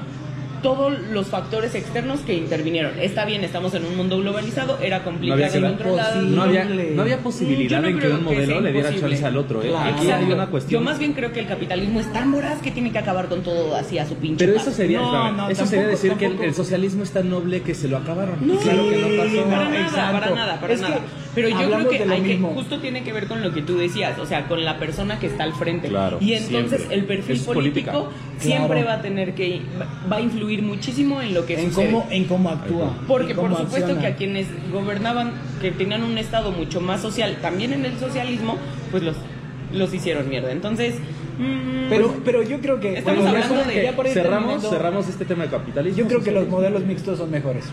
todos 0.63 0.97
los 1.11 1.27
factores 1.27 1.75
externos 1.75 2.21
que 2.21 2.35
intervinieron. 2.35 2.99
Está 3.01 3.25
bien, 3.25 3.43
estamos 3.45 3.75
en 3.75 3.85
un 3.85 3.97
mundo 3.97 4.19
globalizado, 4.19 4.79
era 4.81 5.03
complicado 5.03 5.61
No 5.61 5.69
controlar. 5.69 6.17
No 6.23 6.43
había, 6.43 6.65
no 6.65 7.03
había 7.03 7.19
posibilidad 7.19 7.83
no 7.83 7.89
en 7.89 7.99
que 7.99 8.09
un 8.09 8.19
que 8.19 8.23
modelo 8.23 8.61
le 8.61 8.73
diera 8.73 8.89
imposible. 8.89 9.17
chance 9.17 9.27
al 9.27 9.37
otro. 9.37 9.63
¿eh? 9.63 9.69
Claro. 9.69 9.97
Aquí 9.97 10.11
hay 10.11 10.33
una 10.33 10.47
cuestión. 10.47 10.81
Yo 10.81 10.85
más 10.85 10.99
bien 10.99 11.13
creo 11.13 11.33
que 11.33 11.41
el 11.41 11.49
capitalismo 11.49 12.01
es 12.01 12.11
tan 12.13 12.31
voraz 12.31 12.63
que 12.63 12.71
tiene 12.71 12.93
que 12.93 12.99
acabar 12.99 13.29
con 13.29 13.43
todo 13.43 13.75
así 13.75 13.99
a 13.99 14.07
su 14.07 14.15
pinche 14.15 14.47
Pero 14.47 14.59
eso 14.59 14.71
sería, 14.71 15.01
No, 15.01 15.33
no, 15.33 15.49
eso 15.49 15.65
tampoco, 15.65 15.67
sería 15.67 15.87
decir 15.89 16.13
que 16.15 16.27
el, 16.27 16.55
socialismo 16.55 17.03
es 17.03 17.11
tan 17.11 17.29
noble 17.29 17.63
que 17.63 17.75
se 17.75 17.89
lo 17.89 17.97
acabaron. 17.97 18.47
No, 18.47 18.55
Y 18.55 18.59
claro 18.59 18.89
que 18.89 18.97
no 18.97 19.23
pasó. 19.23 19.51
para 19.51 19.65
no, 19.65 19.71
nada, 19.71 20.13
para 20.13 20.31
nada, 20.31 20.61
para 20.61 20.75
Es 20.75 20.81
que 20.81 20.89
nada. 20.89 21.01
Pero 21.35 21.49
yo 21.49 21.57
hablamos 21.59 21.89
creo 21.89 22.07
que, 22.07 22.13
hay 22.13 22.23
que 22.23 22.39
justo 22.39 22.79
tiene 22.81 23.03
que 23.05 23.13
ver 23.13 23.27
con 23.27 23.43
lo 23.43 23.53
que 23.53 23.63
tú 23.63 23.79
decías, 23.79 24.19
o 24.19 24.27
sea, 24.27 24.47
con 24.49 24.65
la 24.65 24.79
persona 24.79 25.19
que 25.19 25.27
está 25.29 25.45
al 25.45 25.55
frente. 25.55 25.89
Claro, 25.89 26.19
y 26.21 26.35
entonces 26.35 26.79
siempre. 26.81 26.97
el 26.99 27.05
perfil 27.05 27.37
Es 27.37 27.43
político 27.43 27.91
política. 27.91 28.39
siempre 28.39 28.83
Claro. 28.83 28.87
va 28.87 28.95
a 28.95 29.03
tener 29.03 29.35
que 29.35 29.63
va 30.11 30.17
a 30.17 30.21
influir 30.21 30.63
muchísimo 30.63 31.23
en 31.23 31.33
lo 31.33 31.47
que 31.47 31.55
en 31.59 31.73
sucede. 31.73 31.87
cómo, 31.87 32.07
en 32.11 32.25
cómo 32.25 32.51
actúa. 32.51 32.99
Porque 33.09 33.35
por 33.35 33.51
supuesto 33.51 33.77
acciona. 33.77 34.01
que 34.01 34.07
a 34.09 34.17
quienes 34.17 34.47
gobernaban, 34.71 35.33
que 35.61 35.71
tenían 35.71 36.03
un 36.03 36.19
estado 36.19 36.53
mucho 36.53 36.81
más 36.81 37.01
social, 37.01 37.39
también 37.41 37.73
en 37.73 37.87
el 37.87 37.99
socialismo, 37.99 38.59
pues 38.91 39.03
los, 39.03 39.17
los 39.73 39.95
hicieron 39.95 40.29
mierda. 40.29 40.53
Entonces, 40.53 40.97
Pero, 41.89 42.15
pero 42.25 42.43
yo 42.43 42.59
creo 42.61 42.81
que. 42.81 42.99
Estamos 42.99 43.23
bueno, 43.25 43.39
hablando 43.43 43.65
de- 43.65 43.73
cerramos, 44.13 44.13
terminando, 44.15 44.71
cerramos 44.71 45.09
este 45.09 45.25
tema 45.25 45.45
de 45.45 45.51
capitalismo. 45.51 45.99
Yo 45.99 46.07
creo 46.09 46.23
que 46.23 46.31
los 46.33 46.49
modelos 46.49 46.85
mixtos 46.85 47.19
son 47.19 47.31
mejores. 47.31 47.65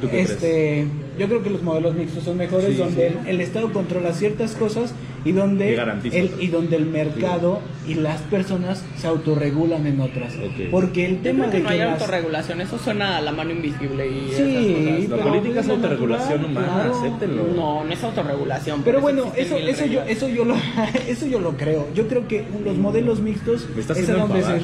¿Tú 0.00 0.08
qué 0.08 0.20
Este, 0.22 0.86
yo 1.18 1.26
creo 1.26 1.42
que 1.42 1.50
los 1.50 1.62
modelos 1.62 1.94
mixtos 1.94 2.24
son 2.24 2.36
mejores 2.36 2.68
Sí, 2.68 2.74
donde 2.74 3.10
sí. 3.10 3.16
El, 3.24 3.28
el 3.34 3.40
Estado 3.40 3.72
controla 3.72 4.12
ciertas 4.12 4.54
cosas 4.54 4.94
y 5.24 5.32
donde 5.32 5.72
Y 5.72 5.76
garantiza 5.76 6.16
el, 6.16 6.30
y 6.40 6.46
donde 6.48 6.76
el 6.76 6.86
mercado 6.86 7.60
y 7.88 7.94
las 7.94 8.20
personas 8.22 8.84
se 8.96 9.06
autorregulan 9.06 9.86
en 9.86 10.00
otras. 10.00 10.34
Porque 10.70 11.06
el 11.06 11.16
yo 11.16 11.22
tema 11.22 11.48
creo 11.48 11.50
que 11.50 11.56
de 11.58 11.62
no 11.62 11.68
que 11.68 11.74
hay 11.74 11.80
las- 11.80 12.00
autorregulación, 12.02 12.60
eso 12.60 12.78
suena 12.78 13.16
a 13.16 13.20
la 13.20 13.32
mano 13.32 13.50
invisible 13.52 14.06
y 14.06 14.32
Sí, 14.34 14.42
esas 14.42 15.08
cosas. 15.08 15.18
La 15.18 15.24
política 15.30 15.60
es 15.60 15.68
autorregulación 15.68 16.42
natural, 16.42 16.50
humana, 16.50 16.72
claro. 16.82 16.98
acéptenlo. 16.98 17.42
No, 17.56 17.84
no 17.84 17.92
es 17.92 18.04
autorregulación. 18.04 18.82
Pero 18.84 19.00
bueno, 19.00 19.32
eso, 19.36 19.56
eso 19.56 19.86
yo, 19.86 20.02
eso 20.02 20.28
yo 20.28 20.44
lo, 20.44 20.54
eso 21.08 21.26
yo 21.26 21.40
lo 21.40 21.56
creo. 21.56 21.86
Yo 21.94 22.06
creo 22.08 22.28
que 22.28 22.44
los 22.64 22.76
modelos 22.76 23.20
mixtos 23.20 23.66
Me 23.74 23.80
está 23.80 23.94
es, 23.94 24.08
a 24.10 24.12
donde 24.14 24.42
se- 24.42 24.58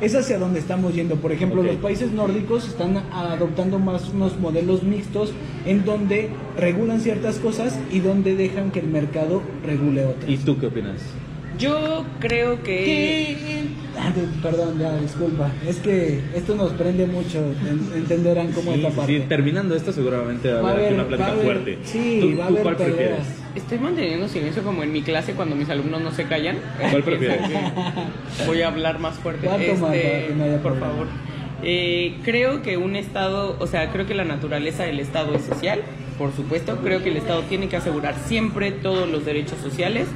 es 0.00 0.14
hacia 0.14 0.38
donde 0.38 0.58
estamos 0.60 0.94
yendo. 0.94 1.16
Por 1.16 1.32
ejemplo, 1.32 1.62
los 1.62 1.76
países 1.76 2.12
nórdicos 2.12 2.66
están 2.68 2.96
adoptando 3.12 3.78
más 3.78 4.08
unos 4.10 4.38
modelos 4.38 4.82
mixtos 4.82 5.32
en 5.66 5.84
donde 5.84 6.30
regulan 6.56 7.00
ciertas 7.00 7.36
cosas 7.36 7.78
y 7.92 8.00
donde 8.00 8.34
dejan 8.36 8.70
que 8.70 8.80
el 8.80 8.86
mercado 8.88 9.42
regule 9.64 10.06
otras. 10.06 10.30
¿Y 10.30 10.38
tú 10.38 10.58
qué 10.58 10.66
opinas? 10.66 11.00
Yo 11.58 12.04
creo 12.20 12.62
que... 12.62 13.36
Ah, 13.98 14.12
Perdón, 14.42 14.78
ya, 14.78 14.94
disculpa. 14.98 15.50
Es 15.66 15.76
que 15.76 16.20
esto 16.34 16.54
nos 16.54 16.72
prende 16.72 17.06
mucho. 17.06 17.38
en- 17.38 17.92
entenderán 17.96 18.52
cómo 18.52 18.72
Sí, 18.72 18.78
esta 18.80 18.90
sí, 18.90 18.96
parte. 18.96 19.18
sí, 19.20 19.24
terminando 19.28 19.74
esto 19.74 19.92
seguramente 19.92 20.52
va 20.52 20.68
a 20.68 20.72
haber 20.72 20.84
aquí 20.86 20.94
una 20.94 21.04
plática 21.06 21.30
haber- 21.32 21.44
fuerte. 21.44 21.78
sí, 21.84 22.18
¿Tú, 22.20 22.38
va 22.38 22.44
a 22.44 22.48
tú 22.48 22.52
haber 22.54 22.62
cuál 22.62 22.76
peleas. 22.76 22.96
prefieres? 22.96 23.26
Estoy 23.54 23.78
manteniendo 23.78 24.28
silencio 24.28 24.62
como 24.62 24.82
en 24.82 24.92
mi 24.92 25.00
clase 25.00 25.32
cuando 25.32 25.56
mis 25.56 25.70
alumnos 25.70 26.02
no 26.02 26.10
se 26.10 26.24
callan. 26.24 26.58
¿Cuál 26.90 27.02
prefieres? 27.02 27.40
Voy 28.46 28.60
a 28.60 28.68
hablar 28.68 28.98
más 28.98 29.14
fuerte. 29.14 29.46
¿Cuánto 29.46 29.72
más 29.72 29.80
para 29.80 29.94
Este, 29.94 30.26
que 30.28 30.34
no 30.34 30.44
haya 30.44 30.62
por 30.62 30.78
favor. 30.78 31.06
Eh, 31.62 32.16
creo 32.22 32.60
que 32.60 32.76
un 32.76 32.96
Estado, 32.96 33.56
o 33.58 33.66
sea, 33.66 33.90
creo 33.92 34.06
que 34.06 34.14
la 34.14 34.24
naturaleza 34.24 34.82
del 34.84 35.00
Estado 35.00 35.34
es 35.34 35.42
social, 35.42 35.80
por 36.18 36.34
supuesto. 36.36 36.76
Creo 36.84 37.02
que 37.02 37.08
el 37.08 37.16
Estado 37.16 37.40
tiene 37.48 37.68
que 37.68 37.76
asegurar 37.78 38.14
siempre 38.26 38.72
todos 38.72 39.08
los 39.08 39.24
derechos 39.24 39.58
sociales. 39.62 40.06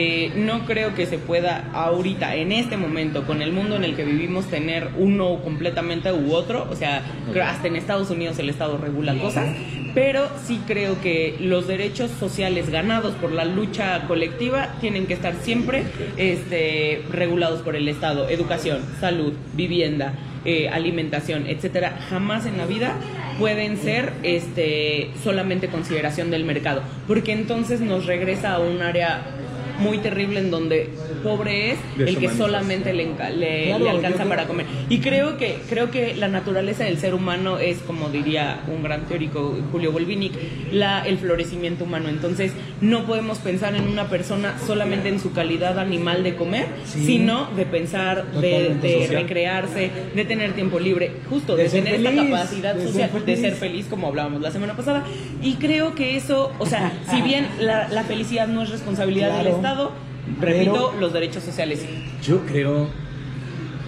Eh, 0.00 0.30
no 0.36 0.64
creo 0.64 0.94
que 0.94 1.06
se 1.06 1.18
pueda 1.18 1.70
ahorita, 1.72 2.36
en 2.36 2.52
este 2.52 2.76
momento, 2.76 3.26
con 3.26 3.42
el 3.42 3.52
mundo 3.52 3.74
en 3.74 3.82
el 3.82 3.96
que 3.96 4.04
vivimos, 4.04 4.46
tener 4.46 4.90
uno 4.96 5.42
completamente 5.42 6.12
u 6.12 6.34
otro. 6.34 6.68
O 6.70 6.76
sea, 6.76 7.02
creo 7.32 7.44
hasta 7.44 7.66
en 7.66 7.74
Estados 7.74 8.08
Unidos 8.08 8.38
el 8.38 8.48
Estado 8.48 8.78
regula 8.78 9.18
cosas. 9.18 9.48
Pero 9.96 10.28
sí 10.44 10.60
creo 10.68 11.00
que 11.00 11.34
los 11.40 11.66
derechos 11.66 12.12
sociales 12.12 12.70
ganados 12.70 13.16
por 13.16 13.32
la 13.32 13.44
lucha 13.44 14.06
colectiva 14.06 14.76
tienen 14.80 15.08
que 15.08 15.14
estar 15.14 15.34
siempre 15.42 15.82
este, 16.16 17.02
regulados 17.10 17.62
por 17.62 17.74
el 17.74 17.88
Estado. 17.88 18.28
Educación, 18.28 18.78
salud, 19.00 19.32
vivienda, 19.54 20.14
eh, 20.44 20.68
alimentación, 20.68 21.48
etcétera. 21.48 21.98
Jamás 22.08 22.46
en 22.46 22.56
la 22.56 22.66
vida 22.66 22.94
pueden 23.40 23.76
ser 23.76 24.12
este, 24.22 25.10
solamente 25.24 25.66
consideración 25.66 26.30
del 26.30 26.44
mercado. 26.44 26.82
Porque 27.08 27.32
entonces 27.32 27.80
nos 27.80 28.06
regresa 28.06 28.54
a 28.54 28.60
un 28.60 28.80
área 28.80 29.37
muy 29.78 29.98
terrible 29.98 30.40
en 30.40 30.50
donde 30.50 30.90
pobre 31.22 31.72
es 31.72 31.78
el 31.98 32.18
que 32.18 32.28
solamente 32.30 32.92
le, 32.92 33.06
le- 33.36 33.66
Claro, 33.68 33.84
le 33.84 33.90
alcanza 33.90 34.18
creo- 34.18 34.28
para 34.28 34.46
comer. 34.46 34.66
Y 34.88 34.98
creo 34.98 35.36
que 35.36 35.58
creo 35.68 35.90
que 35.90 36.14
la 36.16 36.28
naturaleza 36.28 36.84
del 36.84 36.98
ser 36.98 37.14
humano 37.14 37.58
es, 37.58 37.78
como 37.78 38.08
diría 38.10 38.60
un 38.74 38.82
gran 38.82 39.02
teórico, 39.06 39.56
Julio 39.72 39.92
Volvinic, 39.92 40.32
la, 40.72 41.06
el 41.06 41.18
florecimiento 41.18 41.84
humano. 41.84 42.08
Entonces, 42.08 42.52
no 42.80 43.04
podemos 43.06 43.38
pensar 43.38 43.74
en 43.74 43.88
una 43.88 44.08
persona 44.08 44.54
solamente 44.66 45.08
en 45.08 45.20
su 45.20 45.32
calidad 45.32 45.78
animal 45.78 46.22
de 46.22 46.34
comer, 46.36 46.66
Sí. 46.84 47.04
sino 47.06 47.46
de 47.56 47.64
pensar, 47.66 48.24
de, 48.32 49.06
recrearse, 49.10 49.90
de 50.14 50.24
tener 50.24 50.52
tiempo 50.52 50.78
libre, 50.80 51.10
justo, 51.28 51.56
De 51.56 51.68
tener 51.68 51.94
esta 51.94 52.10
feliz, 52.10 52.30
capacidad 52.30 52.74
de 52.74 52.80
ser 52.82 52.88
social, 52.92 53.10
de 53.12 53.20
feliz. 53.20 53.40
ser 53.40 53.52
feliz, 53.54 53.86
como 53.88 54.06
hablábamos 54.08 54.40
la 54.40 54.50
semana 54.50 54.74
pasada. 54.76 55.04
Y 55.42 55.54
creo 55.54 55.94
que 55.94 56.16
eso, 56.16 56.52
o 56.58 56.66
sea, 56.66 56.92
si 57.10 57.20
bien 57.22 57.46
la, 57.60 57.88
la 57.88 58.04
felicidad 58.04 58.48
no 58.48 58.62
es 58.62 58.70
responsabilidad 58.70 59.28
del 59.28 59.42
Claro. 59.48 59.56
Estado, 59.70 59.92
repito, 60.40 60.72
Pero- 60.92 61.00
los 61.00 61.12
derechos 61.12 61.42
sociales. 61.42 61.84
Yo 62.22 62.44
creo 62.46 62.88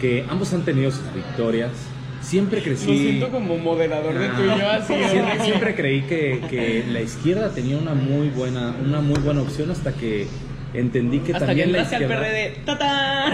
que 0.01 0.25
ambos 0.29 0.53
han 0.53 0.63
tenido 0.65 0.91
sus 0.91 1.13
victorias. 1.15 1.71
Siempre 2.21 2.63
crecí. 2.63 3.23
como 3.33 3.57
moderador 3.57 4.15
Ah, 4.17 4.81
siempre, 4.87 5.41
siempre 5.45 5.75
creí 5.75 6.03
que, 6.03 6.41
que 6.51 6.85
la 6.89 7.01
izquierda 7.01 7.51
tenía 7.51 7.79
una 7.79 7.95
muy 7.95 8.29
buena, 8.29 8.75
una 8.85 9.01
muy 9.01 9.19
buena 9.21 9.41
opción 9.41 9.71
hasta 9.71 9.93
que 9.95 10.27
entendí 10.75 11.19
que 11.21 11.33
Hasta 11.33 11.41
que 11.41 11.47
también 11.47 11.73
la 11.73 11.79
entraste 11.83 11.97
al 11.97 12.03
izquierda. 12.03 12.27
PRD. 12.27 12.65
¡Tatán! 12.65 13.33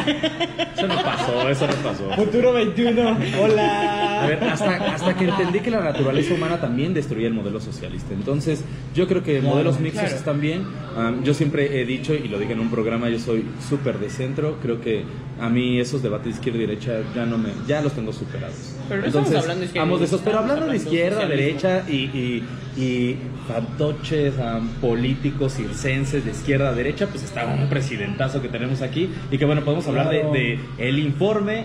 Eso 0.76 0.86
no 0.86 0.94
pasó, 1.02 1.48
eso 1.48 1.66
no 1.66 1.72
pasó. 1.74 2.10
Futuro 2.16 2.52
21. 2.52 3.18
Hola. 3.40 4.22
A 4.24 4.26
ver, 4.26 4.44
hasta, 4.44 4.76
hasta 4.94 5.14
que 5.16 5.24
entendí 5.26 5.60
que 5.60 5.70
la 5.70 5.80
naturaleza 5.80 6.34
humana 6.34 6.60
también 6.60 6.94
destruía 6.94 7.28
el 7.28 7.34
modelo 7.34 7.60
socialista. 7.60 8.14
Entonces, 8.14 8.62
yo 8.94 9.06
creo 9.06 9.22
que 9.22 9.38
Claro, 9.40 9.48
modelos 9.54 9.80
mixtos 9.80 10.02
claro. 10.04 10.16
están 10.16 10.40
bien. 10.40 10.64
Um, 10.96 11.22
yo 11.22 11.34
siempre 11.34 11.80
he 11.80 11.84
dicho, 11.84 12.14
y 12.14 12.28
lo 12.28 12.38
dije 12.38 12.52
en 12.54 12.60
un 12.60 12.70
programa, 12.70 13.08
yo 13.08 13.18
soy 13.18 13.44
súper 13.68 13.98
de 13.98 14.08
centro. 14.10 14.58
Creo 14.62 14.80
que 14.80 15.04
a 15.40 15.48
mí 15.48 15.78
esos 15.80 16.02
debates 16.02 16.24
de 16.26 16.30
izquierda 16.30 16.58
y 16.58 16.66
derecha 16.66 16.92
ya 17.14 17.26
no 17.26 17.36
me, 17.38 17.50
ya 17.66 17.80
los 17.82 17.92
tengo 17.92 18.12
superados. 18.12 18.74
Pero 18.88 19.02
no 19.02 19.06
estamos 19.08 19.34
hablando 19.34 19.60
de 19.60 19.66
izquierda 19.66 19.98
de 19.98 20.04
esos, 20.04 20.20
pero 20.22 20.38
hablando 20.38 20.54
de 20.54 20.70
hablando 20.70 20.72
de 20.72 20.76
izquierda, 20.78 21.20
socialismo. 21.22 21.46
derecha 21.46 21.84
y, 21.88 21.94
y, 22.18 22.44
y 22.76 23.16
fantoches 23.48 24.34
um, 24.38 24.68
políticos 24.80 25.54
circenses 25.54 26.24
de 26.24 26.30
izquierda 26.30 26.68
a 26.70 26.72
derecha, 26.74 27.06
pues 27.06 27.22
está 27.24 27.46
un 27.46 27.68
presidentazo 27.68 28.42
que 28.42 28.48
tenemos 28.48 28.82
aquí. 28.82 29.08
Y 29.30 29.38
que 29.38 29.44
bueno, 29.44 29.62
podemos 29.64 29.86
hablar 29.88 30.08
de, 30.10 30.20
Claro. 30.20 30.32
de 30.32 30.58
el 30.78 30.98
informe 30.98 31.64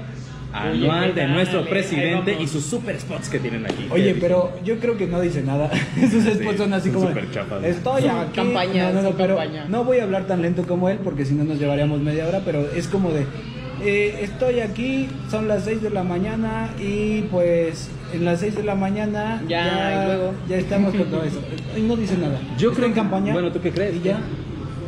anual 0.54 1.14
¿qué 1.14 1.22
de 1.22 1.28
nuestro 1.28 1.66
presidente 1.66 2.36
y 2.40 2.46
sus 2.48 2.66
super 2.66 3.00
spots 3.00 3.30
que 3.30 3.40
tienen 3.40 3.66
aquí. 3.66 3.88
Oye, 3.90 4.14
¿Qué 4.14 4.20
pero 4.20 4.52
yo 4.66 4.80
creo 4.80 4.98
que 4.98 5.08
no 5.08 5.20
dice 5.22 5.42
nada. 5.44 5.70
Esos 6.02 6.24
spots 6.26 6.58
son 6.58 6.74
así 6.74 6.90
son 6.92 6.96
como. 6.96 7.08
súper 7.10 7.32
chafas. 7.32 7.64
Estoy 7.64 8.02
Son 8.04 8.18
aquí. 8.58 8.78
No, 8.78 8.92
no, 8.94 9.02
no, 9.02 9.12
pero 9.12 9.38
campaña. 9.38 9.66
no 9.70 9.84
voy 9.86 10.00
a 10.00 10.04
hablar 10.04 10.28
tan 10.28 10.42
lento 10.42 10.64
como 10.68 10.90
él 10.90 11.00
porque 11.04 11.26
si 11.26 11.34
no 11.34 11.44
nos 11.46 11.58
llevaríamos 11.60 12.02
media 12.02 12.28
hora. 12.28 12.42
Pero 12.46 12.68
es 12.76 12.88
como 12.88 13.12
de. 13.12 13.26
eh, 13.84 14.20
estoy 14.24 14.60
aquí, 14.60 15.08
son 15.30 15.48
las 15.48 15.64
6 15.66 15.82
de 15.82 15.90
la 15.90 16.04
mañana 16.04 16.70
y 16.80 17.22
pues 17.32 17.90
en 18.14 18.26
las 18.26 18.40
6 18.42 18.56
de 18.56 18.64
la 18.64 18.76
mañana 18.76 19.42
Ya, 19.48 20.04
y 20.04 20.08
luego. 20.08 20.34
ya 20.50 20.58
estamos 20.58 20.94
con 20.96 21.06
todo 21.06 21.24
eso. 21.24 21.40
Y 21.78 21.82
no 21.82 21.96
dice 21.96 22.18
nada. 22.18 22.40
Yo 22.58 22.70
Está 22.70 22.76
creo 22.82 22.88
en 22.90 22.94
campaña. 22.96 23.34
bueno, 23.34 23.52
¿tú 23.52 23.60
qué 23.62 23.72
crees? 23.72 23.96
Y 23.96 24.02
ya. 24.02 24.20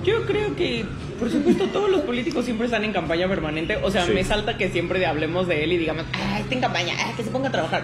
Yo 0.04 0.24
creo 0.26 0.56
que, 0.56 0.86
por 1.24 1.32
supuesto, 1.32 1.68
todos 1.68 1.90
los 1.90 2.02
políticos 2.02 2.44
siempre 2.44 2.66
están 2.66 2.84
en 2.84 2.92
campaña 2.92 3.30
permanente. 3.30 3.78
O 3.82 3.90
sea, 3.90 4.06
Sí. 4.06 4.12
me 4.12 4.26
salta 4.26 4.58
que 4.58 4.68
siempre 4.70 5.06
hablemos 5.06 5.48
de 5.48 5.64
él 5.64 5.72
y 5.72 5.78
digamos, 5.78 6.04
ah, 6.12 6.40
está 6.42 6.54
en 6.54 6.60
campaña, 6.60 6.94
ah, 7.00 7.14
que 7.16 7.24
se 7.24 7.32
ponga 7.32 7.48
a 7.48 7.52
trabajar. 7.52 7.84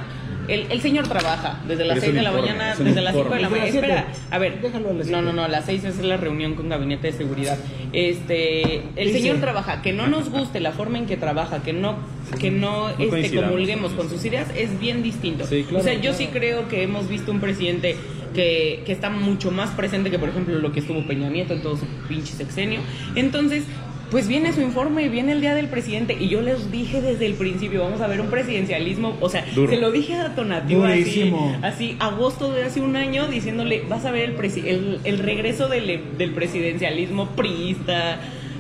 El, 0.49 0.65
el 0.71 0.82
señor 0.82 1.08
trabaja 1.08 1.62
desde 1.67 1.86
las 1.86 1.99
Pero 1.99 1.99
es 1.99 2.04
6 2.06 2.10
un 2.10 2.15
de 2.17 2.21
la 2.23 2.30
informe, 2.32 2.52
mañana, 2.54 2.75
desde 2.75 3.02
las 3.02 3.15
5 3.15 3.30
de 3.36 3.39
la 3.39 3.49
mañana. 3.49 3.69
Espera, 3.69 4.08
a 4.32 4.38
ver. 4.39 4.62
Déjalo 4.62 4.89
a 4.89 4.93
las 4.93 5.08
No, 5.08 5.21
no, 5.21 5.32
no, 5.32 5.43
a 5.43 5.47
las 5.47 5.65
6 5.65 5.84
es 5.86 5.99
la 5.99 6.17
reunión 6.17 6.56
con 6.56 6.67
gabinete 6.67 7.12
de 7.12 7.17
seguridad. 7.17 7.58
Este, 7.93 8.82
el 8.95 9.13
señor 9.13 9.38
trabaja, 9.38 9.82
que 9.82 9.93
no 9.93 10.08
nos 10.08 10.30
guste 10.30 10.60
la 10.60 10.71
forma 10.71 10.97
en 10.97 11.06
que 11.06 11.15
trabaja, 11.17 11.62
que 11.62 11.71
no 11.71 11.97
que 12.41 12.52
no, 12.52 12.89
este, 12.89 13.08
coincidamos 13.08 13.52
comulguemos 13.52 13.91
con 13.93 14.10
sus 14.10 14.23
ideas 14.25 14.47
es 14.56 14.80
bien 14.80 15.02
distinto. 15.02 15.45
Sí, 15.45 15.63
claro, 15.63 15.80
o 15.80 15.84
sea, 15.84 15.93
yo 15.95 16.13
sí 16.13 16.28
creo 16.28 16.67
que 16.67 16.84
hemos 16.84 17.08
visto 17.08 17.32
un 17.32 17.39
presidente 17.39 17.95
que, 18.33 18.81
que 18.85 18.91
está 18.91 19.09
mucho 19.09 19.51
más 19.51 19.71
presente 19.71 20.09
que, 20.11 20.19
por 20.19 20.29
ejemplo, 20.29 20.57
lo 20.59 20.71
que 20.71 20.79
estuvo 20.79 21.05
Peña 21.05 21.29
Nieto 21.29 21.53
en 21.53 21.61
todo 21.61 21.77
su 21.77 21.85
pinche 22.07 22.33
sexenio. 22.33 22.79
Entonces, 23.15 23.63
pues 24.11 24.27
viene 24.27 24.51
su 24.53 24.61
informe, 24.61 25.07
viene 25.07 25.33
el 25.33 25.39
día 25.41 25.53
del 25.53 25.67
presidente, 25.67 26.17
y 26.19 26.29
yo 26.29 26.41
les 26.41 26.71
dije 26.71 26.99
desde 26.99 27.27
el 27.27 27.35
principio, 27.35 27.83
vamos 27.83 28.01
a 28.01 28.07
ver 28.07 28.19
un 28.21 28.27
presidencialismo, 28.27 29.15
o 29.21 29.29
sea, 29.29 29.45
Duro. 29.53 29.71
se 29.71 29.77
lo 29.77 29.91
dije 29.91 30.15
a 30.15 30.33
Tonatiuh 30.33 30.79
así, 30.83 31.31
así, 31.61 31.95
agosto 31.99 32.51
de 32.51 32.63
hace 32.63 32.81
un 32.81 32.95
año, 32.95 33.27
diciéndole, 33.27 33.83
vas 33.87 34.05
a 34.05 34.11
ver 34.11 34.31
el, 34.31 34.35
presi- 34.35 34.65
el, 34.65 34.99
el 35.03 35.19
regreso 35.19 35.67
del, 35.67 36.01
del 36.17 36.31
presidencialismo 36.31 37.27
priista. 37.35 38.19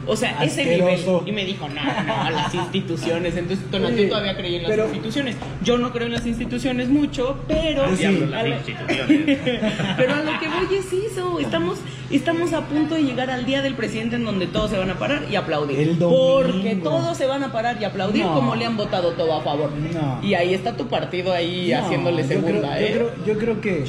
O 0.09 0.15
sea, 0.15 0.43
ese 0.43 0.65
nivel. 0.65 0.99
Y 1.25 1.31
me 1.31 1.45
dijo, 1.45 1.67
no, 1.69 1.81
no, 2.03 2.29
las 2.31 2.53
instituciones. 2.53 3.35
Entonces, 3.35 3.65
Tonatiuh 3.69 4.07
todavía 4.09 4.35
creía 4.35 4.57
en 4.57 4.63
las 4.63 4.71
Pero- 4.71 4.85
instituciones. 4.85 5.35
Yo 5.63 5.77
no 5.77 5.91
creo 5.91 6.07
en 6.07 6.13
las 6.13 6.25
instituciones 6.25 6.89
mucho, 6.89 7.37
pero. 7.47 7.85
Yo 7.89 7.95
sí. 7.95 7.99
Diablo, 8.07 8.25
a 8.25 8.29
las 8.29 8.49
la- 8.49 8.55
instituciones. 8.55 9.39
pero 9.97 10.13
a 10.15 10.19
lo 10.23 10.39
que 10.39 10.47
voy 10.47 10.77
es 10.77 11.11
eso. 11.11 11.39
Estamos, 11.39 11.77
estamos 12.11 12.53
a 12.53 12.65
punto 12.65 12.95
de 12.95 13.03
llegar 13.03 13.29
al 13.29 13.45
día 13.45 13.61
del 13.61 13.75
presidente 13.75 14.15
en 14.15 14.25
donde 14.25 14.47
todos 14.47 14.71
se 14.71 14.77
van 14.77 14.89
a 14.89 14.97
parar 14.97 15.23
y 15.29 15.35
aplaudir. 15.35 15.79
El 15.79 15.99
domingo. 15.99 16.41
Porque 16.43 16.75
todos 16.75 17.17
se 17.17 17.25
van 17.27 17.43
a 17.43 17.51
parar 17.51 17.77
y 17.79 17.85
aplaudir 17.85 18.25
No. 18.25 18.33
como 18.33 18.55
le 18.55 18.65
han 18.65 18.77
votado 18.77 19.11
todo 19.13 19.33
a 19.35 19.41
favor. 19.41 19.69
No. 19.93 20.19
Y 20.23 20.33
ahí 20.33 20.53
está 20.53 20.75
tu 20.75 20.87
partido 20.87 21.31
ahí 21.33 21.71
No, 21.71 21.85
haciéndole 21.85 22.23
yo 22.23 22.27
segunda, 22.29 22.75
creo, 22.75 22.87
¿eh? 22.87 22.89
Yo 22.89 22.95
creo, 22.95 23.25
yo 23.25 23.37
creo 23.37 23.61
que 23.61 23.85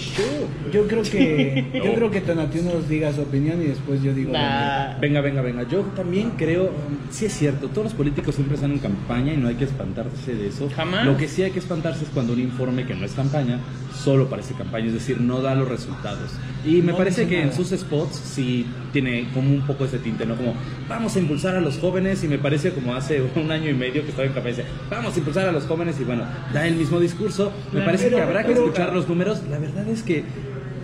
yo 0.72 0.86
creo 0.86 1.02
que 1.02 1.64
yo 1.72 1.94
creo 1.94 2.10
que 2.10 2.20
Tonatiuh 2.20 2.62
nos 2.64 2.88
diga 2.88 3.12
su 3.12 3.22
opinión 3.22 3.62
y 3.62 3.66
después 3.66 4.02
yo 4.02 4.12
digo. 4.12 4.32
Nah. 4.32 4.98
Venga, 5.00 5.20
venga, 5.20 5.40
venga. 5.42 5.62
Yo 5.68 5.80
también 5.96 6.09
creo, 6.36 6.70
sí 7.10 7.26
es 7.26 7.32
cierto, 7.32 7.68
todos 7.68 7.84
los 7.84 7.94
políticos 7.94 8.34
siempre 8.34 8.54
están 8.56 8.72
en 8.72 8.78
campaña 8.78 9.32
y 9.32 9.36
no 9.36 9.48
hay 9.48 9.54
que 9.56 9.64
espantarse 9.64 10.34
de 10.34 10.48
eso. 10.48 10.68
Jamás. 10.74 11.04
Lo 11.06 11.16
que 11.16 11.28
sí 11.28 11.42
hay 11.42 11.50
que 11.50 11.58
espantarse 11.58 12.04
es 12.04 12.10
cuando 12.10 12.32
un 12.32 12.40
informe 12.40 12.84
que 12.86 12.94
no 12.94 13.04
es 13.04 13.12
campaña 13.12 13.58
solo 13.94 14.28
parece 14.28 14.54
campaña, 14.54 14.86
es 14.86 14.94
decir, 14.94 15.20
no 15.20 15.42
da 15.42 15.54
los 15.54 15.68
resultados. 15.68 16.30
Y 16.64 16.82
me 16.82 16.92
No 16.92 16.98
parece 16.98 17.26
que 17.26 17.40
en 17.40 17.46
nada. 17.48 17.56
sus 17.56 17.70
spots 17.70 18.16
sí 18.16 18.66
tiene 18.92 19.28
como 19.34 19.50
un 19.50 19.62
poco 19.66 19.84
ese 19.84 19.98
tinte, 19.98 20.24
¿no? 20.26 20.36
Como 20.36 20.54
vamos 20.88 21.14
a 21.16 21.18
impulsar 21.18 21.54
a 21.56 21.60
los 21.60 21.78
jóvenes 21.78 22.22
y 22.24 22.28
me 22.28 22.38
parece 22.38 22.72
como 22.72 22.94
hace 22.94 23.22
un 23.36 23.50
año 23.50 23.68
y 23.70 23.74
medio 23.74 24.02
que 24.02 24.08
estaba 24.10 24.26
en 24.26 24.32
campaña, 24.32 24.56
dice, 24.56 24.68
vamos 24.90 25.14
a 25.14 25.18
impulsar 25.18 25.48
a 25.48 25.52
los 25.52 25.64
jóvenes 25.64 26.00
y 26.00 26.04
bueno, 26.04 26.24
da 26.52 26.66
el 26.66 26.76
mismo 26.76 26.98
discurso. 27.00 27.52
Me 27.66 27.70
Claro. 27.72 27.86
parece 27.86 28.08
que 28.10 28.20
habrá 28.20 28.44
que 28.44 28.52
escuchar 28.52 28.92
los 28.92 29.08
números. 29.08 29.42
La 29.50 29.58
verdad 29.58 29.86
es 29.88 30.02
que 30.02 30.24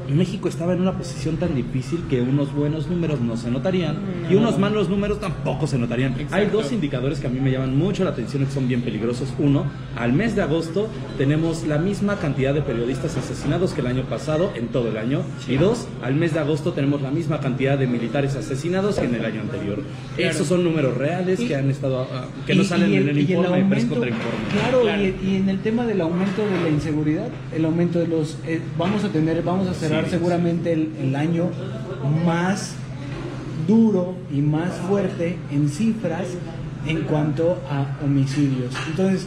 México 0.09 0.49
estaba 0.49 0.73
en 0.73 0.81
una 0.81 0.93
posición 0.93 1.37
tan 1.37 1.55
difícil 1.55 2.05
que 2.09 2.21
unos 2.21 2.53
buenos 2.53 2.89
números 2.89 3.21
no 3.21 3.37
se 3.37 3.51
notarían 3.51 3.97
y 4.31 4.35
unos 4.35 4.59
malos 4.59 4.89
números 4.89 5.21
tampoco 5.21 5.67
se 5.67 5.79
notarían. 5.79 6.15
Hay 6.31 6.47
dos 6.47 6.73
indicadores 6.73 7.21
que 7.21 7.27
a 7.27 7.31
mí 7.31 7.41
me 7.41 7.51
llaman 7.51 7.77
mucho 7.77 8.05
la 8.05 8.11
atención 8.11 8.43
y 8.43 8.47
que 8.47 8.53
son 8.53 8.69
bien 8.69 8.83
peligrosos. 8.83 9.33
Uno, 9.39 9.65
al 9.97 10.13
mes 10.13 10.37
de 10.37 10.43
agosto 10.43 10.89
tenemos 11.19 11.67
la 11.67 11.79
misma 11.79 12.17
cantidad 12.17 12.55
de 12.55 12.63
periodistas 12.63 13.17
asesinados 13.17 13.73
que 13.73 13.81
el 13.81 13.87
año 13.87 14.03
pasado 14.05 14.51
en 14.55 14.69
todo 14.69 14.89
el 14.89 14.97
año. 14.97 15.23
Y 15.49 15.57
dos, 15.57 15.87
al 16.03 16.15
mes 16.15 16.35
de 16.35 16.41
agosto 16.41 16.73
tenemos 16.73 17.03
la 17.03 17.11
misma 17.11 17.41
cantidad 17.41 17.79
de 17.79 17.87
militares 17.87 18.37
asesinados 18.37 18.97
que 18.99 19.07
en 19.07 19.15
el 19.15 19.25
año 19.25 19.41
anterior. 19.43 19.83
Claro. 20.17 20.31
Esos 20.31 20.47
son 20.47 20.65
números 20.65 20.97
reales 20.97 21.41
que 21.41 21.55
han 21.55 21.71
estado 21.71 22.07
ah, 22.13 22.27
que 22.47 22.55
no 22.55 22.65
salen 22.65 22.93
en 22.93 23.09
el 23.09 23.19
informe, 23.19 23.77
es 23.77 23.85
aumento-. 23.85 24.01
Claro, 24.01 24.83
Claro. 24.83 25.03
Y, 25.03 25.17
y 25.27 25.37
en 25.37 25.49
el 25.49 25.61
tema 25.61 25.87
del 25.87 26.01
aumento 26.01 26.43
de 26.43 26.61
la 26.63 26.69
inseguridad, 26.69 27.29
el 27.55 27.65
aumento 27.65 27.99
de 27.99 28.09
los 28.09 28.37
eh, 28.47 28.61
vamos 28.79 29.05
a 29.05 29.09
tener, 29.09 29.43
vamos 29.43 29.69
a 29.69 29.75
cerrar 29.75 29.96
Seguramente 30.09 30.73
el, 30.73 30.93
el 31.01 31.17
año 31.17 31.51
más 32.25 32.75
duro 33.67 34.15
y 34.33 34.41
más 34.41 34.73
fuerte 34.89 35.37
en 35.51 35.69
cifras 35.69 36.27
en 36.87 37.03
cuanto 37.03 37.59
a 37.69 37.99
homicidios. 38.05 38.75
Entonces, 38.89 39.27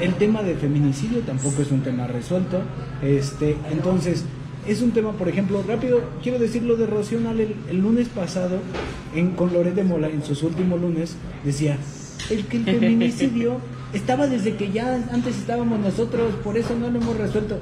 el 0.00 0.14
tema 0.14 0.42
de 0.42 0.54
feminicidio 0.54 1.20
tampoco 1.20 1.62
es 1.62 1.70
un 1.70 1.80
tema 1.80 2.06
resuelto. 2.06 2.60
Este, 3.02 3.56
entonces, 3.70 4.24
es 4.66 4.80
un 4.80 4.92
tema, 4.92 5.12
por 5.12 5.28
ejemplo, 5.28 5.62
rápido, 5.66 6.00
quiero 6.22 6.38
decir 6.38 6.62
lo 6.62 6.76
de 6.76 6.84
el, 6.84 7.56
el 7.68 7.78
lunes 7.78 8.08
pasado, 8.08 8.58
en, 9.14 9.30
con 9.32 9.52
Loret 9.52 9.74
de 9.74 9.84
Mola, 9.84 10.08
en 10.08 10.24
sus 10.24 10.42
últimos 10.42 10.80
lunes, 10.80 11.16
decía, 11.44 11.76
el 12.30 12.46
que 12.46 12.56
el 12.58 12.64
feminicidio 12.80 13.58
estaba 13.92 14.26
desde 14.26 14.56
que 14.56 14.72
ya 14.72 14.94
antes 15.12 15.36
estábamos 15.36 15.78
nosotros, 15.80 16.34
por 16.42 16.56
eso 16.56 16.74
no 16.78 16.90
lo 16.90 16.98
hemos 16.98 17.16
resuelto. 17.16 17.58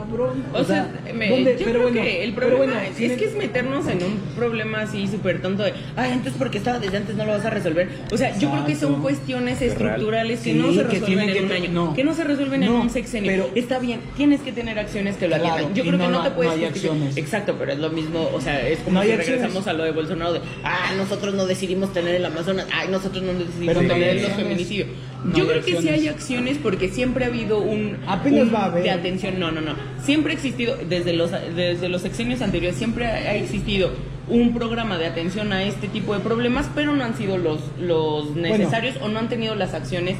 Cabrón. 0.00 0.44
O, 0.54 0.64
sea, 0.64 0.88
me- 1.14 1.28
¿dónde? 1.30 1.52
yo 1.52 1.64
Pero 1.64 1.70
creo 1.70 1.82
bueno, 1.82 2.02
que 2.02 2.24
el 2.24 2.32
problema 2.34 2.56
bueno, 2.58 2.80
es, 2.80 2.96
que 3.18 3.24
es 3.24 3.34
meternos 3.34 3.86
en 3.88 4.02
un 4.02 4.16
problema 4.36 4.80
así 4.80 5.06
súper 5.06 5.40
tonto 5.42 5.62
de, 5.62 5.72
ay, 5.96 6.12
entonces 6.12 6.34
porque 6.38 6.58
estaba 6.58 6.78
desde 6.78 6.96
antes 6.96 7.16
no 7.16 7.24
lo 7.26 7.32
vas 7.32 7.44
a 7.44 7.50
resolver. 7.50 7.88
O 8.12 8.16
sea, 8.16 8.36
yo 8.38 8.50
creo 8.50 8.66
que 8.66 8.76
son 8.76 9.00
cuestiones 9.02 9.60
estructurales 9.62 10.40
que 10.40 10.52
Sí, 10.52 10.58
no 10.58 10.72
se 10.72 10.78
que 10.84 10.98
resuelven 11.00 11.28
en 11.28 11.34
que 11.34 11.42
un 11.42 11.52
año, 11.52 11.70
no. 11.72 11.94
que 11.94 12.04
no 12.04 12.14
se 12.14 12.24
resuelven 12.24 12.62
en 12.62 12.70
un 12.72 12.90
sexenio. 12.90 13.30
pero- 13.30 13.50
Está 13.54 13.78
bien, 13.78 14.00
tienes 14.16 14.40
que 14.40 14.52
tener 14.52 14.78
acciones 14.78 15.16
que 15.16 15.28
lo 15.28 15.36
Claro, 15.36 15.52
atiendan. 15.54 15.74
Yo 15.74 15.82
creo 15.84 15.98
que 15.98 16.08
no 16.08 16.22
te 16.22 16.30
puedes 16.30 16.52
no 16.52 16.58
hay 16.58 16.64
acciones. 16.64 17.16
Exacto, 17.16 17.56
pero 17.58 17.72
es 17.72 17.78
lo 17.78 17.90
mismo, 17.90 18.28
o 18.34 18.40
sea, 18.40 18.66
es 18.66 18.78
como 18.80 19.02
si 19.02 19.10
acciones. 19.10 19.26
regresamos 19.26 19.66
a 19.66 19.72
lo 19.72 19.84
de 19.84 19.92
Bolsonaro 19.92 20.32
de, 20.34 20.40
ah, 20.64 20.92
nosotros 20.96 21.34
no 21.34 21.46
decidimos 21.46 21.92
tener 21.92 22.14
el 22.14 22.24
Amazonas, 22.24 22.66
ay, 22.72 22.88
nosotros 22.88 23.22
no 23.22 23.32
decidimos 23.34 23.76
tener 23.86 24.22
los 24.22 24.32
feminicidios. 24.32 24.88
No 25.24 25.36
Yo 25.36 25.46
creo 25.46 25.62
que 25.62 25.76
sí 25.80 25.88
hay 25.88 26.08
acciones 26.08 26.58
porque 26.58 26.88
siempre 26.88 27.24
ha 27.24 27.28
habido 27.28 27.60
un 27.60 27.98
Apenas 28.06 28.48
un 28.48 28.54
va 28.54 28.60
a 28.60 28.64
haber. 28.66 28.82
de 28.84 28.90
atención, 28.90 29.38
no, 29.38 29.50
no, 29.50 29.60
no. 29.60 29.74
Siempre 30.02 30.32
ha 30.32 30.36
existido, 30.36 30.76
desde 30.88 31.12
los, 31.12 31.30
desde 31.30 31.88
los 31.88 32.02
sexenios 32.02 32.40
anteriores, 32.40 32.78
siempre 32.78 33.06
ha 33.06 33.30
ha 33.30 33.34
existido 33.34 33.90
un 34.30 34.54
programa 34.54 34.96
de 34.96 35.06
atención 35.06 35.52
a 35.52 35.64
este 35.64 35.88
tipo 35.88 36.14
de 36.14 36.20
problemas, 36.20 36.70
pero 36.74 36.94
no 36.94 37.04
han 37.04 37.16
sido 37.16 37.36
los, 37.36 37.60
los 37.80 38.34
necesarios 38.36 38.96
o 39.00 39.08
no 39.08 39.18
han 39.18 39.28
tenido 39.28 39.54
las 39.56 39.74
acciones 39.74 40.16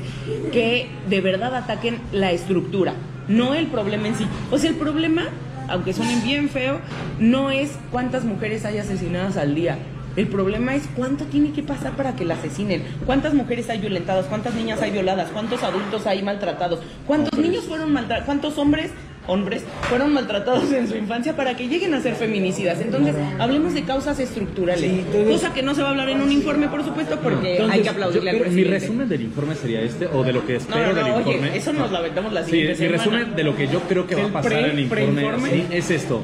que 0.53 0.89
de 1.09 1.21
verdad 1.21 1.55
ataquen 1.55 1.99
la 2.13 2.33
estructura, 2.33 2.95
no 3.29 3.55
el 3.55 3.69
problema 3.69 4.09
en 4.09 4.17
sí. 4.17 4.27
O 4.51 4.59
sea, 4.59 4.71
el 4.71 4.77
problema, 4.77 5.29
aunque 5.69 5.93
suene 5.93 6.21
bien 6.25 6.49
feo, 6.49 6.81
no 7.19 7.51
es 7.51 7.79
cuántas 7.91 8.25
mujeres 8.25 8.65
hay 8.65 8.79
asesinadas 8.79 9.37
al 9.37 9.55
día. 9.55 9.79
El 10.17 10.27
problema 10.27 10.75
es 10.75 10.89
cuánto 10.97 11.25
tiene 11.25 11.53
que 11.53 11.63
pasar 11.63 11.93
para 11.93 12.17
que 12.17 12.25
la 12.25 12.35
asesinen, 12.35 12.83
cuántas 13.07 13.33
mujeres 13.35 13.69
hay 13.71 13.79
violentadas, 13.81 14.27
cuántas 14.27 14.55
niñas 14.55 14.83
hay 14.83 14.91
violadas, 14.91 15.31
cuántos 15.33 15.63
adultos 15.63 16.07
hay 16.07 16.23
maltratados, 16.23 16.81
cuántos 17.07 17.39
niños 17.39 17.65
fueron 17.65 17.93
maltratados, 17.93 18.27
cuántos 18.27 18.59
hombres, 18.59 18.91
hombres 19.29 19.63
fueron 19.89 20.13
maltratados 20.13 20.73
en 20.73 20.89
su 20.89 20.97
infancia 20.97 21.37
para 21.37 21.57
que 21.57 21.69
lleguen 21.69 21.95
a 21.95 22.01
ser 22.01 22.17
feminicidas. 22.17 22.81
Entonces, 22.81 23.15
hablemos 23.39 23.73
de 23.75 23.85
causas 23.85 24.19
estructurales, 24.19 24.81
Sí, 24.91 24.99
entonces- 25.07 25.29
cosa 25.29 25.55
que 25.55 25.63
no 25.63 25.75
se 25.75 25.83
va 25.83 25.89
a 25.89 25.91
hablar 25.93 26.09
en 26.11 26.21
un 26.21 26.33
informe, 26.33 26.67
por 26.69 26.85
supuesto, 26.85 27.19
porque 27.21 27.53
Entonces, 27.53 27.77
hay 27.77 27.83
que 27.83 27.89
aplaudirle 27.91 28.39
Yo- 28.39 28.45
al 28.47 28.51
mi 28.51 28.65
resumen 28.65 29.09
del 29.09 29.21
informe 29.23 29.55
sería 29.55 29.81
este, 29.83 30.07
o 30.07 30.25
de 30.25 30.33
lo 30.33 30.45
que 30.45 30.55
No, 30.55 30.59
espero 30.59 30.89
no, 30.89 30.95
del 30.95 31.05
no, 31.05 31.19
informe. 31.21 31.49
oye, 31.51 31.57
eso 31.57 31.73
nos 31.73 31.91
lo 31.91 31.99
aventamos 31.99 32.33
la 32.33 32.45
Sí, 32.45 32.53
mi 32.53 32.89
resumen 32.89 33.37
de 33.37 33.45
lo 33.45 33.55
que 33.57 33.69
yo 33.69 33.81
creo 33.83 34.07
que 34.09 34.17
va 34.17 34.25
a 34.25 34.33
pasar 34.33 34.51
pre- 34.51 34.61
en 34.65 34.71
el 34.71 34.81
informe 34.81 35.05
preinforme. 35.13 35.51
sí, 35.51 35.67
es 35.71 35.91
esto. 35.91 36.23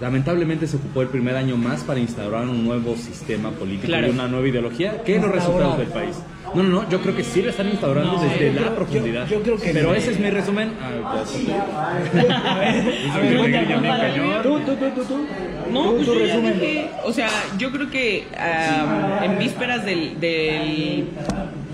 Lamentablemente 0.00 0.66
se 0.66 0.76
ocupó 0.76 1.02
el 1.02 1.08
primer 1.08 1.36
año 1.36 1.56
más 1.56 1.82
para 1.84 2.00
instaurar 2.00 2.46
un 2.48 2.64
nuevo 2.64 2.96
sistema 2.96 3.50
político 3.50 3.86
Claro. 3.86 4.08
y 4.08 4.10
una 4.10 4.28
nueva 4.28 4.46
ideología 4.48 5.02
que 5.02 5.18
los 5.18 5.30
resultados 5.30 5.78
del 5.78 5.88
país. 5.88 6.16
No, 6.54 6.62
no, 6.62 6.82
no, 6.82 6.88
yo 6.88 7.00
creo 7.00 7.14
que 7.16 7.24
sí 7.24 7.42
lo 7.42 7.50
están 7.50 7.68
instaurando 7.68 8.12
No, 8.12 8.22
desde 8.22 8.52
la 8.52 8.60
creo- 8.62 8.74
profundidad. 8.76 9.26
yo- 9.26 9.38
yo 9.38 9.42
creo 9.42 9.56
que 9.58 9.70
Pero 9.72 9.94
ese 9.94 10.12
es 10.12 10.20
mi 10.20 10.30
resumen. 10.30 10.70
Ah, 10.80 11.24
ya. 11.46 12.52
A 12.52 12.58
ver. 12.58 14.42
Tú, 14.42 14.60
tú, 14.60 14.76
tú, 14.76 14.86
tú, 14.94 15.04
tú. 15.04 15.26
No, 15.72 15.82
Tú, 15.90 15.94
pues 15.96 16.06
yo 16.06 16.14
ya 16.14 16.20
resumen. 16.26 16.60
dije, 16.60 16.90
o 17.04 17.12
sea, 17.12 17.28
yo 17.58 17.72
creo 17.72 17.90
que 17.90 18.24
am, 18.38 19.24
en 19.24 19.38
vísperas 19.38 19.84
del, 19.84 20.20
del, 20.20 21.08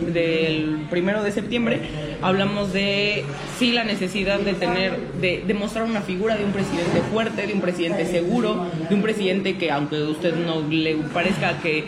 del 0.06 0.86
primero 0.90 1.22
de 1.22 1.32
septiembre 1.32 1.80
hablamos 2.20 2.72
de 2.72 3.24
sí 3.58 3.72
la 3.72 3.84
necesidad 3.84 4.40
de 4.40 4.54
tener, 4.54 4.98
de, 5.20 5.42
de 5.46 5.54
mostrar 5.54 5.84
una 5.84 6.00
figura 6.02 6.36
de 6.36 6.44
un 6.44 6.52
presidente 6.52 7.00
fuerte, 7.12 7.46
de 7.46 7.52
un 7.52 7.60
presidente 7.60 8.06
seguro, 8.06 8.66
de 8.88 8.94
un 8.94 9.02
presidente 9.02 9.56
que 9.56 9.70
aunque 9.70 9.96
a 9.96 10.08
usted 10.08 10.34
no 10.34 10.62
le 10.68 10.94
parezca 11.12 11.58
que 11.60 11.84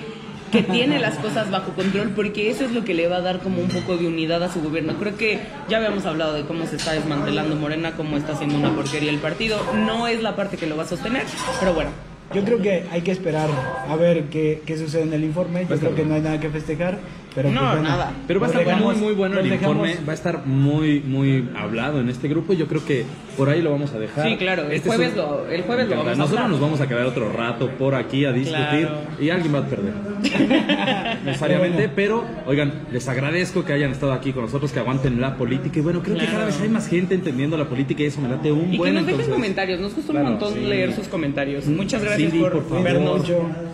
que 0.54 0.62
tiene 0.62 1.00
las 1.00 1.16
cosas 1.16 1.50
bajo 1.50 1.72
control 1.72 2.10
porque 2.14 2.48
eso 2.48 2.64
es 2.64 2.70
lo 2.70 2.84
que 2.84 2.94
le 2.94 3.08
va 3.08 3.16
a 3.16 3.20
dar 3.20 3.40
como 3.40 3.60
un 3.60 3.68
poco 3.68 3.96
de 3.96 4.06
unidad 4.06 4.40
a 4.44 4.52
su 4.52 4.62
gobierno. 4.62 4.94
Creo 5.00 5.16
que 5.16 5.40
ya 5.68 5.78
habíamos 5.78 6.06
hablado 6.06 6.32
de 6.34 6.44
cómo 6.44 6.64
se 6.66 6.76
está 6.76 6.92
desmantelando 6.92 7.56
Morena, 7.56 7.96
cómo 7.96 8.16
está 8.16 8.34
haciendo 8.34 8.56
una 8.56 8.72
porquería 8.72 9.10
el 9.10 9.18
partido. 9.18 9.58
No 9.74 10.06
es 10.06 10.22
la 10.22 10.36
parte 10.36 10.56
que 10.56 10.68
lo 10.68 10.76
va 10.76 10.84
a 10.84 10.86
sostener, 10.86 11.24
pero 11.58 11.74
bueno, 11.74 11.90
Yo 12.32 12.44
creo 12.44 12.62
que 12.62 12.84
hay 12.92 13.02
que 13.02 13.10
esperar 13.10 13.50
a 13.88 13.96
ver 13.96 14.24
qué, 14.24 14.62
qué 14.64 14.78
sucede 14.78 15.02
en 15.02 15.12
el 15.12 15.24
informe. 15.24 15.66
Yo 15.68 15.74
a 15.74 15.78
creo 15.78 15.94
que 15.96 16.04
no 16.04 16.14
hay 16.14 16.20
nada 16.20 16.38
que 16.38 16.50
festejar. 16.50 16.98
Pero 17.34 17.50
No, 17.50 17.60
pues 17.60 17.70
bueno, 17.72 17.88
nada. 17.88 18.12
Pero 18.28 18.38
va 18.40 18.46
a 18.46 18.50
estar 18.50 18.64
dejamos- 18.64 18.94
muy, 18.96 19.02
muy 19.06 19.12
bueno 19.14 19.40
el 19.40 19.46
informe. 19.52 19.88
dejamos- 19.88 20.08
Va 20.08 20.12
a 20.12 20.14
estar 20.14 20.46
muy, 20.46 21.00
muy 21.00 21.48
hablado 21.56 22.00
en 22.00 22.08
este 22.08 22.28
grupo. 22.28 22.52
y 22.52 22.56
Yo 22.56 22.66
creo 22.68 22.84
que 22.84 23.04
por 23.36 23.48
ahí 23.48 23.60
lo 23.60 23.72
vamos 23.72 23.92
a 23.92 23.98
dejar. 23.98 24.28
Sí, 24.28 24.36
claro, 24.36 24.62
el 24.66 24.72
Este 24.72 24.88
es 24.88 24.94
jueves 24.94 25.10
un- 25.12 25.18
lo- 25.18 25.46
el 25.50 25.62
jueves 25.62 25.88
lo 25.88 25.96
vamos 25.96 26.12
a 26.12 26.16
Nosotros 26.16 26.48
nos 26.50 26.60
vamos 26.60 26.80
a 26.80 26.86
quedar 26.88 27.04
otro 27.06 27.32
rato 27.32 27.68
por 27.70 27.94
aquí 27.96 28.24
a 28.24 28.30
discutir 28.32 28.86
Claro. 28.86 28.98
y 29.20 29.30
alguien 29.30 29.54
va 29.54 29.58
a 29.58 29.66
perder. 29.66 29.92
Necesariamente, 31.24 31.88
pero 31.94 32.24
oigan, 32.46 32.72
les 32.92 33.08
agradezco 33.08 33.64
que 33.64 33.72
hayan 33.72 33.90
estado 33.90 34.12
aquí 34.12 34.32
con 34.32 34.42
nosotros, 34.44 34.72
que 34.72 34.78
aguanten 34.80 35.20
la 35.20 35.36
política. 35.36 35.78
Y 35.78 35.82
bueno, 35.82 36.02
creo 36.02 36.16
que 36.16 36.26
cada 36.26 36.44
vez 36.44 36.60
hay 36.60 36.68
más 36.68 36.88
gente 36.88 37.14
entendiendo 37.14 37.56
la 37.56 37.64
política 37.64 38.02
y 38.02 38.06
eso 38.06 38.20
me 38.20 38.28
late 38.28 38.52
un 38.52 38.72
Y 38.72 38.78
buen 38.78 38.92
que 38.92 39.00
nos 39.00 39.06
dejen 39.06 39.20
entonces. 39.20 39.34
comentarios, 39.34 39.80
nos 39.80 39.94
gusta 39.94 40.12
Claro, 40.12 40.26
un 40.26 40.32
montón 40.34 40.54
sí. 40.54 40.60
leer 40.60 40.92
sus 40.94 41.08
comentarios. 41.08 41.66
Muchas 41.66 42.02
gracias 42.02 42.30
Cindy, 42.30 42.42
por, 42.44 42.52
por 42.52 42.68
favor. 42.68 42.84
vernos. 42.84 43.22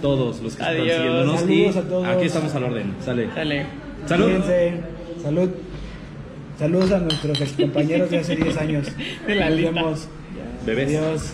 Todos 0.01 0.41
los 0.41 0.57
que 0.57 0.63
Adiós. 0.63 0.87
están 0.87 0.97
siguiéndonos. 1.03 1.41
Saludos 1.41 1.75
y 1.75 1.79
a 1.79 1.83
todos. 1.83 2.07
aquí 2.07 2.25
estamos 2.27 2.55
al 2.55 2.65
orden. 2.65 2.95
Sale. 3.05 3.27
Dale. 3.35 3.50
Salud. 4.07 4.25
Cuídense. 4.27 4.73
Salud. 5.23 5.51
Saludos 6.59 6.93
a 6.93 6.99
nuestros 6.99 7.41
excompañeros 7.41 8.11
de 8.11 8.19
hace 8.19 8.37
10 8.37 8.57
años. 8.59 8.87
De 9.27 9.35
la 9.35 9.49
Nos 9.49 9.57
lista. 9.59 9.73
vemos. 9.73 10.09
Bebés. 10.67 10.89
Adiós. 10.89 11.33